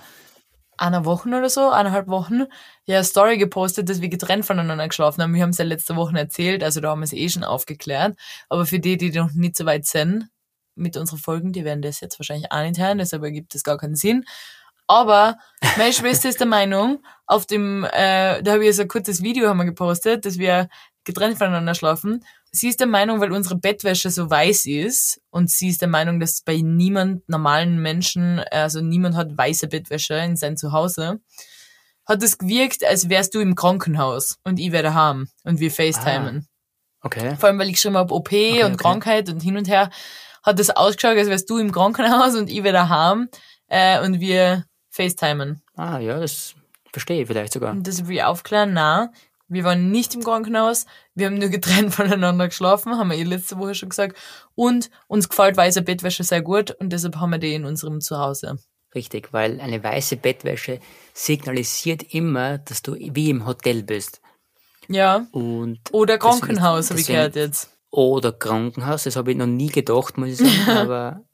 [0.77, 2.45] einer Woche oder so, eineinhalb Wochen,
[2.85, 5.33] ja, eine Story gepostet, dass wir getrennt voneinander geschlafen haben.
[5.33, 8.17] Wir haben es ja letzte Woche erzählt, also da haben wir es eh schon aufgeklärt.
[8.47, 10.29] Aber für die, die noch nicht so weit sind
[10.75, 13.77] mit unseren Folgen, die werden das jetzt wahrscheinlich auch nicht hören, deshalb ergibt das gar
[13.77, 14.23] keinen Sinn.
[14.87, 15.37] Aber
[15.77, 19.47] meine Schwester ist der Meinung, auf dem, äh, da habe ich so ein kurzes Video
[19.47, 20.69] haben wir gepostet, dass wir
[21.05, 22.23] getrennt voneinander schlafen.
[22.51, 26.19] Sie ist der Meinung, weil unsere Bettwäsche so weiß ist und sie ist der Meinung,
[26.19, 31.19] dass bei niemand normalen Menschen, also niemand hat weiße Bettwäsche in seinem Zuhause,
[32.05, 36.47] hat es gewirkt, als wärst du im Krankenhaus und ich wäre daheim und wir FaceTimen.
[37.01, 37.35] Ah, okay.
[37.35, 38.83] Vor allem, weil ich geschrieben habe OP okay, und okay.
[38.83, 39.89] Krankheit und hin und her,
[40.43, 43.29] hat es ausgeschaut, als wärst du im Krankenhaus und ich wäre daheim
[43.67, 45.61] äh, und wir FaceTimen.
[45.75, 46.55] Ah ja, das
[46.91, 47.71] verstehe ich vielleicht sogar.
[47.71, 49.11] Und das will ich aufklären, na,
[49.47, 53.57] wir waren nicht im Krankenhaus, wir haben nur getrennt voneinander geschlafen, haben wir eh letzte
[53.59, 54.17] Woche schon gesagt.
[54.55, 58.57] Und uns gefällt weiße Bettwäsche sehr gut und deshalb haben wir die in unserem Zuhause.
[58.95, 60.79] Richtig, weil eine weiße Bettwäsche
[61.13, 64.21] signalisiert immer, dass du wie im Hotel bist.
[64.87, 65.27] Ja.
[65.31, 67.69] Und Oder Krankenhaus, habe ich gehört jetzt.
[67.91, 71.25] Oder Krankenhaus, das habe ich noch nie gedacht, muss ich sagen, aber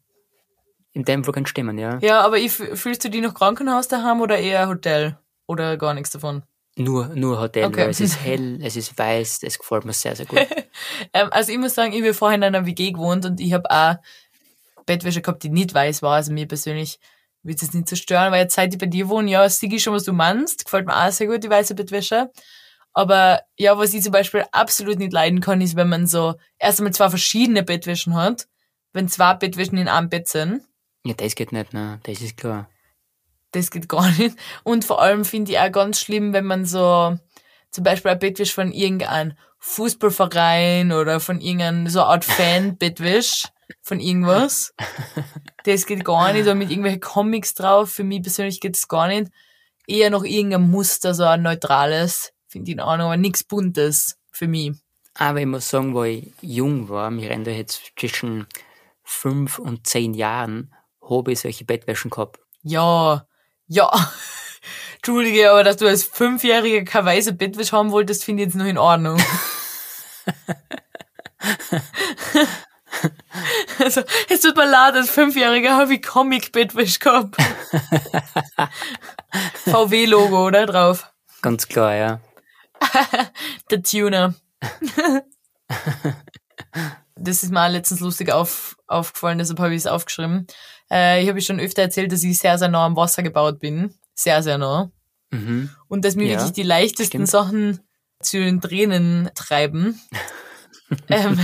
[0.93, 1.99] in dem Fall kann stimmen, ja.
[2.01, 5.17] Ja, aber ich, fühlst du die noch Krankenhaus daheim oder eher Hotel?
[5.47, 6.43] Oder gar nichts davon?
[6.77, 7.81] Nur, nur Hotel, Okay.
[7.81, 10.39] weil es ist hell, es ist weiß, das gefällt mir sehr, sehr gut.
[11.13, 13.69] Ähm, also ich muss sagen, ich habe vorhin in einer WG gewohnt und ich habe
[13.69, 13.95] auch
[14.85, 16.15] Bettwäsche gehabt, die nicht weiß war.
[16.15, 16.99] Also mir persönlich
[17.43, 19.83] wird es nicht so stören, weil jetzt seit ich bei dir wohne, ja, sieh ich
[19.83, 20.63] schon, was du meinst.
[20.65, 22.31] Gefällt mir auch sehr gut, die weiße Bettwäsche.
[22.93, 26.79] Aber ja, was ich zum Beispiel absolut nicht leiden kann, ist, wenn man so erst
[26.79, 28.47] einmal zwei verschiedene Bettwäschen hat,
[28.93, 30.61] wenn zwei Bettwäschen in einem Bett sind.
[31.03, 32.69] Ja, das geht nicht, ne, das ist klar.
[33.51, 34.37] Das geht gar nicht.
[34.63, 37.17] Und vor allem finde ich auch ganz schlimm, wenn man so
[37.71, 43.49] zum Beispiel ein Bettwäsche von irgendeinem Fußballverein oder von irgendeinem so eine Art Fan-Bettwäsche
[43.81, 44.73] von irgendwas.
[45.63, 46.43] Das geht gar nicht.
[46.43, 47.91] Oder mit irgendwelchen Comics drauf.
[47.91, 49.31] Für mich persönlich geht es gar nicht.
[49.85, 52.33] Eher noch irgendein Muster, so ein neutrales.
[52.47, 54.71] Finde ich in Ordnung, aber nichts Buntes für mich.
[55.13, 58.47] Aber ich muss sagen, wo ich jung war, wir rennen da jetzt zwischen
[59.03, 60.73] fünf und zehn Jahren,
[61.27, 62.39] ich solche Bettwäschen gehabt.
[62.63, 63.25] Ja,
[63.67, 63.91] ja.
[64.97, 68.65] Entschuldige, aber dass du als Fünfjähriger keine weiße Bettwäsche haben wolltest, finde ich jetzt noch
[68.65, 69.19] in Ordnung.
[73.79, 77.35] also, es tut mir leid, als Fünfjähriger habe ich Comic-Bettwäsche gehabt.
[79.65, 80.67] VW-Logo, oder?
[80.67, 81.11] Drauf.
[81.41, 82.19] Ganz klar, ja.
[83.71, 84.35] Der Tuner.
[87.15, 90.45] das ist mir auch letztens lustig auf, aufgefallen, deshalb habe ich es aufgeschrieben.
[90.91, 93.93] Äh, ich habe schon öfter erzählt, dass ich sehr, sehr nah am Wasser gebaut bin.
[94.13, 94.91] Sehr, sehr nah.
[95.31, 95.69] Mhm.
[95.87, 97.29] Und dass mir Ja, wirklich die leichtesten stimmt.
[97.29, 97.79] Sachen
[98.21, 99.99] zu den Tränen treiben.
[101.09, 101.39] ähm,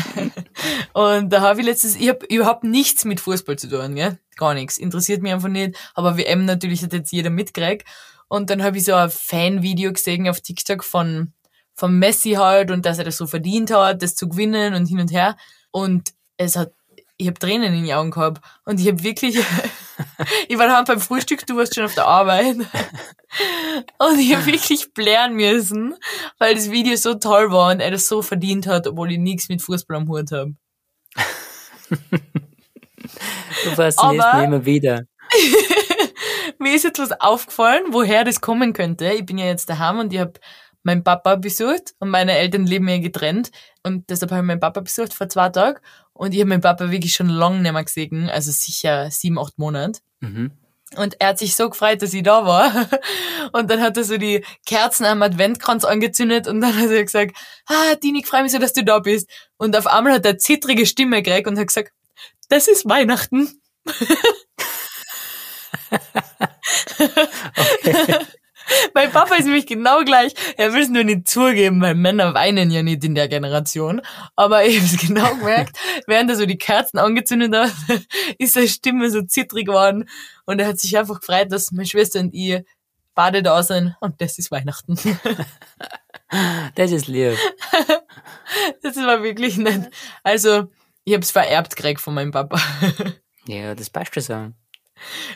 [0.94, 4.20] und da habe ich letztens, ich habe überhaupt nichts mit Fußball zu tun, gell?
[4.36, 4.78] Gar nichts.
[4.78, 5.78] Interessiert mich einfach nicht.
[5.96, 7.88] Aber WM natürlich hat jetzt jeder mitgekriegt.
[8.28, 11.32] Und dann habe ich so ein Fan-Video gesehen auf TikTok von,
[11.74, 15.00] von Messi halt und dass er das so verdient hat, das zu gewinnen und hin
[15.00, 15.38] und her.
[15.72, 16.74] Und es hat,
[17.18, 18.42] ich habe Tränen in den Augen gehabt.
[18.66, 19.38] Und ich habe wirklich,
[20.48, 22.58] ich war daheim beim Frühstück, du warst schon auf der Arbeit.
[24.00, 25.96] Und ich habe wirklich blären müssen,
[26.38, 29.50] weil das Video so toll war und er das so verdient hat, obwohl ich nichts
[29.50, 30.56] mit Fußball am Hut habe.
[33.64, 35.04] Du faszinierst mich immer wieder.
[36.60, 39.12] Mir ist etwas aufgefallen, woher das kommen könnte.
[39.12, 40.34] Ich bin ja jetzt daheim und ich habe
[40.88, 43.52] meinen Papa besucht und meine Eltern leben ja getrennt
[43.84, 45.80] und deshalb habe ich meinen Papa besucht vor zwei Tagen
[46.14, 49.60] und ich habe meinen Papa wirklich schon lange nicht mehr gesehen, also sicher sieben, acht
[49.60, 50.00] Monate.
[50.22, 50.52] Mhm.
[50.96, 52.72] Und er hat sich so gefreut, dass ich da war.
[53.52, 57.36] Und dann hat er so die Kerzen am Adventkranz angezündet und dann hat er gesagt,
[57.66, 59.30] ah, Dini, ich freue mich so, dass du da bist.
[59.58, 61.92] Und auf einmal hat er zittrige Stimme gekriegt und hat gesagt,
[62.50, 63.62] das ist Weihnachten.
[68.94, 70.34] mein Papa ist nämlich genau gleich.
[70.58, 74.02] Er will es nur nicht zugeben, weil Männer weinen ja nicht in der Generation.
[74.36, 77.72] Aber ich habe es genau gemerkt, während er so die Kerzen angezündet hat,
[78.38, 80.10] ist seine Stimme so zittrig geworden.
[80.46, 82.64] Und er hat sich einfach gefreut, dass meine Schwester und ich
[83.16, 83.96] beide da sind.
[84.00, 84.98] Und das ist Weihnachten.
[86.76, 87.38] Das ist lieb.
[88.82, 89.90] Das war wirklich nett.
[90.24, 90.68] Also,
[91.06, 92.60] ich habe es vererbt gekriegt von meinem Papa.
[93.48, 94.54] Ja, das passt schon so.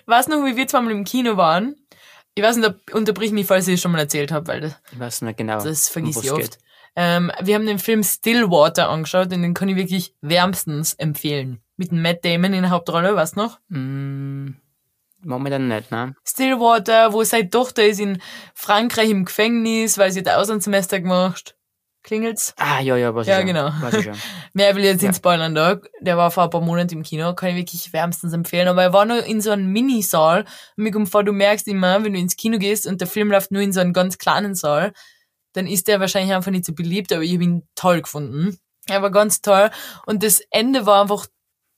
[0.05, 1.80] Weißt du noch, wie wir zweimal im Kino waren?
[2.35, 4.99] Ich weiß nicht, unterbrich mich, falls ich es schon mal erzählt habe, weil das Ich
[4.99, 5.61] weiß nicht genau.
[5.63, 6.41] Das vergiss was ich oft.
[6.41, 6.57] geht.
[6.95, 11.61] Ähm, wir haben den Film Stillwater angeschaut und den kann ich wirklich wärmstens empfehlen.
[11.77, 13.59] Mit Matt Damon in der Hauptrolle, weißt du noch?
[13.69, 14.55] Mm,
[15.23, 16.15] momentan nicht, ne?
[16.25, 18.21] Stillwater, wo seine Tochter ist in
[18.53, 21.55] Frankreich im Gefängnis, weil sie hat Auslandssemester gemacht.
[22.03, 22.53] Klingelt's?
[22.57, 23.71] Ah, ja, ja, was Ja, ich genau.
[23.79, 24.15] Weiß ich schon.
[24.53, 25.09] Mehr will ich jetzt Ja.
[25.09, 25.79] nicht spoilern da.
[25.99, 28.67] Der war vor ein paar Monaten im Kino, kann ich wirklich wärmstens empfehlen.
[28.67, 30.45] Aber er war nur in so einem Minisaal.
[30.77, 33.29] Und mir kommt vor, du merkst immer, wenn du ins Kino gehst und der Film
[33.31, 34.93] läuft nur in so einem ganz kleinen Saal,
[35.53, 38.57] dann ist der wahrscheinlich einfach nicht so beliebt, aber ich habe ihn toll gefunden.
[38.87, 39.69] Er war ganz toll.
[40.05, 41.27] Und das Ende war einfach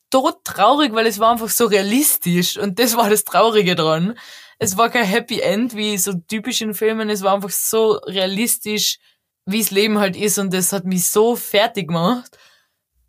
[0.09, 2.57] tot traurig, weil es war einfach so realistisch.
[2.57, 4.17] Und das war das Traurige dran.
[4.59, 7.09] Es war kein Happy End, wie so typisch in Filmen.
[7.09, 8.99] Es war einfach so realistisch,
[9.45, 10.39] wie das Leben halt ist.
[10.39, 12.37] Und das hat mich so fertig gemacht,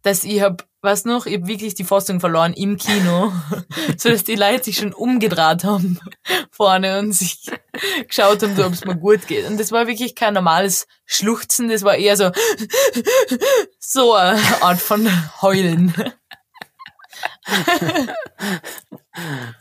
[0.02, 3.32] dass ich hab, was noch, ich hab wirklich die Fassung verloren im Kino,
[3.96, 5.98] so dass die Leute sich schon umgedreht haben
[6.50, 7.50] vorne und sich
[8.06, 9.46] geschaut haben, ob es mir gut geht.
[9.46, 12.30] Und das war wirklich kein normales Schluchzen, das war eher so
[13.78, 15.08] so eine Art von
[15.40, 15.94] Heulen.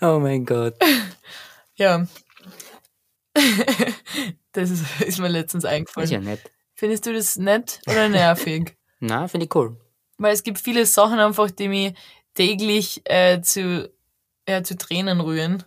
[0.01, 0.75] Oh mein Gott.
[1.75, 2.05] Ja.
[4.51, 6.09] Das ist, ist mir letztens Ist eingefallen.
[6.09, 6.41] ja nett.
[6.83, 8.75] Findest du das nett oder nervig?
[8.99, 9.77] Na, finde ich cool.
[10.17, 11.93] Weil es gibt viele Sachen einfach, die mich
[12.33, 13.89] täglich äh, zu,
[14.49, 15.63] ja, zu Tränen rühren.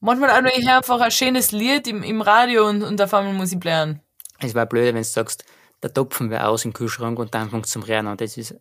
[0.00, 3.12] Manchmal auch nur, ich höre einfach ein schönes Lied im, im Radio und, und auf
[3.12, 4.00] einmal muss ich blären.
[4.38, 5.44] Es war blöd, wenn du sagst,
[5.82, 8.16] der Topfen wäre aus im Kühlschrank und dann fängt es zum Rennen an.
[8.16, 8.54] Das ist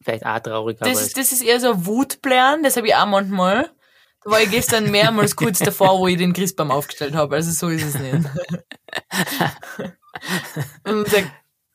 [0.00, 3.04] vielleicht auch traurig, Das, ist- das ist eher so ein Wutblären, das habe ich auch
[3.04, 3.70] manchmal.
[4.24, 7.34] Da war ich gestern mehrmals kurz davor, wo ich den Christbaum aufgestellt habe.
[7.34, 8.30] Also so ist es nicht.
[10.84, 11.06] Und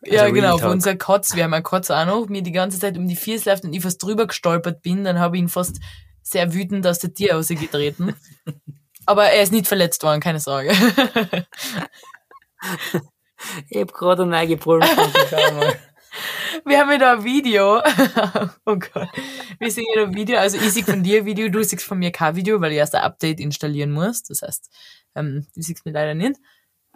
[0.05, 0.71] unser, ja, Also genau, von Talk.
[0.71, 3.49] unserer Katz, wir haben eine Katz auch noch, mir die ganze Zeit um die Füße
[3.49, 5.79] läuft und ich fast drüber gestolpert bin, dann habe ich ihn fast
[6.21, 8.15] sehr wütend aus der Tür rausgetreten.
[9.05, 10.71] Aber er ist nicht verletzt worden, keine Sorge.
[13.69, 14.83] ich hab gerade einen eingebrüllt.
[16.65, 17.81] Wir haben ja da ein Video.
[18.65, 19.09] oh Gott.
[19.59, 20.39] Wir sehen ja da ein Video.
[20.39, 22.79] Also ich sehe von dir ein Video, du siehst von mir kein Video, weil ich
[22.79, 24.23] erst ein Update installieren muss.
[24.23, 24.71] Das heißt,
[25.15, 26.39] ähm, du siehst mich leider nicht.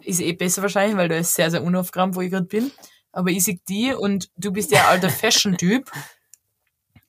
[0.01, 2.72] Ist eh besser wahrscheinlich, weil du ist sehr, sehr unaufgeräumt, wo ich gerade bin.
[3.12, 5.91] Aber ich sehe die und du bist ja alter Fashion-Typ.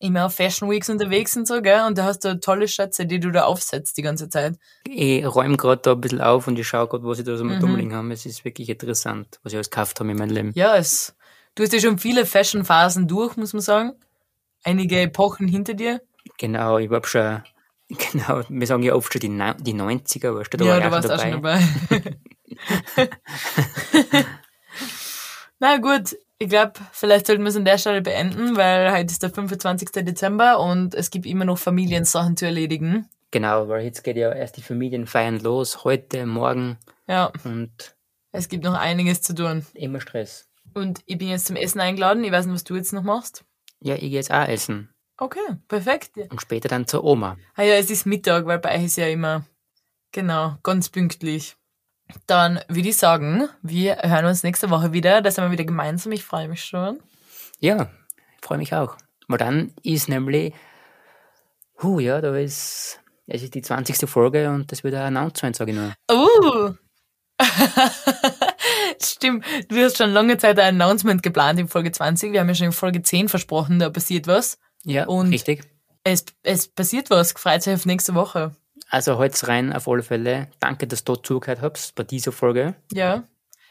[0.02, 1.82] Immer auf Fashion Weeks unterwegs und so, gell?
[1.86, 4.56] Und da hast du tolle Schätze, die du da aufsetzt die ganze Zeit.
[4.88, 7.44] Ich räume gerade da ein bisschen auf und ich schaue gerade, was ich da so
[7.44, 7.64] mit Mhm.
[7.68, 8.10] rumliegen habe.
[8.12, 10.52] Es ist wirklich interessant, was ich alles gekauft habe in meinem Leben.
[10.54, 11.14] Ja, es,
[11.54, 13.92] du hast ja schon viele Fashion-Phasen durch, muss man sagen.
[14.64, 16.00] Einige Epochen hinter dir.
[16.38, 17.42] Genau, ich hab schon,
[17.88, 20.92] genau, wir sagen ja oft schon die, die 90er, aber da ja, war du ich
[20.92, 21.60] warst auch schon dabei.
[25.60, 29.22] Na gut, ich glaube, vielleicht sollten wir es an der Stelle beenden, weil heute ist
[29.22, 29.90] der 25.
[30.04, 33.06] Dezember und es gibt immer noch Familiensachen zu erledigen.
[33.30, 37.94] Genau, weil jetzt geht ja erst die Familienfeiern los, heute, morgen Ja, und
[38.32, 39.66] es gibt noch einiges zu tun.
[39.74, 40.48] immer Stress.
[40.72, 42.24] Und ich bin jetzt zum Essen eingeladen.
[42.24, 43.44] Ich weiß nicht, was du jetzt noch machst.
[43.80, 44.88] Ja, ich gehe jetzt auch essen
[45.18, 46.12] Okay, perfekt.
[46.30, 47.36] und später dann zur Oma.
[47.54, 49.44] Ah ja, es ist Mittag, weil bei euch ist ja immer,
[50.12, 51.56] genau, ganz pünktlich.
[52.26, 55.20] Dann würde ich sagen, wir hören uns nächste Woche wieder.
[55.22, 56.12] Da sind wir wieder gemeinsam.
[56.12, 57.00] Ich freue mich schon.
[57.58, 57.90] Ja,
[58.40, 58.96] ich freue mich auch.
[59.28, 60.54] Weil dann ist nämlich,
[61.82, 64.08] hu, ja, da ist, es ist die 20.
[64.08, 65.94] Folge und das wird ein Announcement, sage ich nur.
[66.10, 66.74] Uh!
[69.02, 72.32] Stimmt, du hast schon lange Zeit ein Announcement geplant in Folge 20.
[72.32, 74.58] Wir haben ja schon in Folge 10 versprochen, da passiert was.
[74.84, 75.62] Ja, Und- richtig.
[76.02, 77.32] Es, es passiert was.
[77.32, 78.56] Freut euch auf nächste Woche.
[78.90, 80.48] Also halt's rein auf alle Fälle.
[80.58, 82.74] Danke, dass du zugehört habt bei dieser Folge.
[82.92, 83.22] Ja.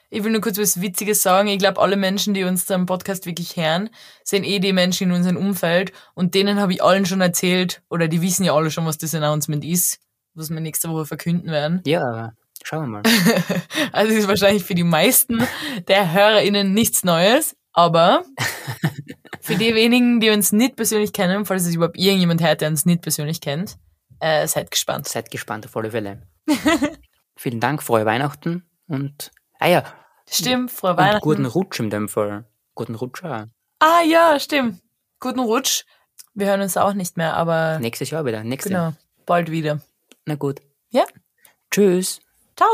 [0.10, 1.50] Ich will nur kurz was Witziges sagen.
[1.50, 3.90] Ich glaube, alle Menschen, die uns am Podcast wirklich hören,
[4.24, 5.92] sind eh die Menschen in unserem Umfeld.
[6.16, 9.14] Und denen habe ich allen schon erzählt, oder die wissen ja alle schon, was das
[9.14, 10.00] Announcement ist,
[10.34, 11.82] was wir nächste Woche verkünden werden.
[11.86, 13.04] Ja, aber schauen wir mal.
[13.92, 15.46] Also ist wahrscheinlich für die meisten
[15.88, 18.24] der HörerInnen nichts Neues, aber
[19.42, 22.86] für die wenigen, die uns nicht persönlich kennen, falls es überhaupt irgendjemand hört, der uns
[22.86, 23.78] nicht persönlich kennt,
[24.20, 25.08] äh, seid gespannt.
[25.08, 26.22] Seid gespannt auf alle Fälle.
[27.36, 29.84] Vielen Dank, frohe Weihnachten und, ah ja,
[30.30, 31.22] Stimmt, frohe und Weihnachten.
[31.22, 32.46] guten Rutsch in dem Fall.
[32.76, 33.46] Guten Rutsch auch.
[33.80, 34.82] ah ja, stimmt.
[35.20, 35.84] Guten Rutsch.
[36.34, 38.44] Wir hören uns auch nicht mehr, aber Nächstes Jahr wieder.
[38.44, 38.70] Nächste.
[38.70, 38.94] genau,
[39.26, 39.82] bald wieder.
[40.26, 40.62] Na gut.
[40.92, 41.06] Ja,
[41.72, 42.20] Tschüss.
[42.56, 42.70] ciao.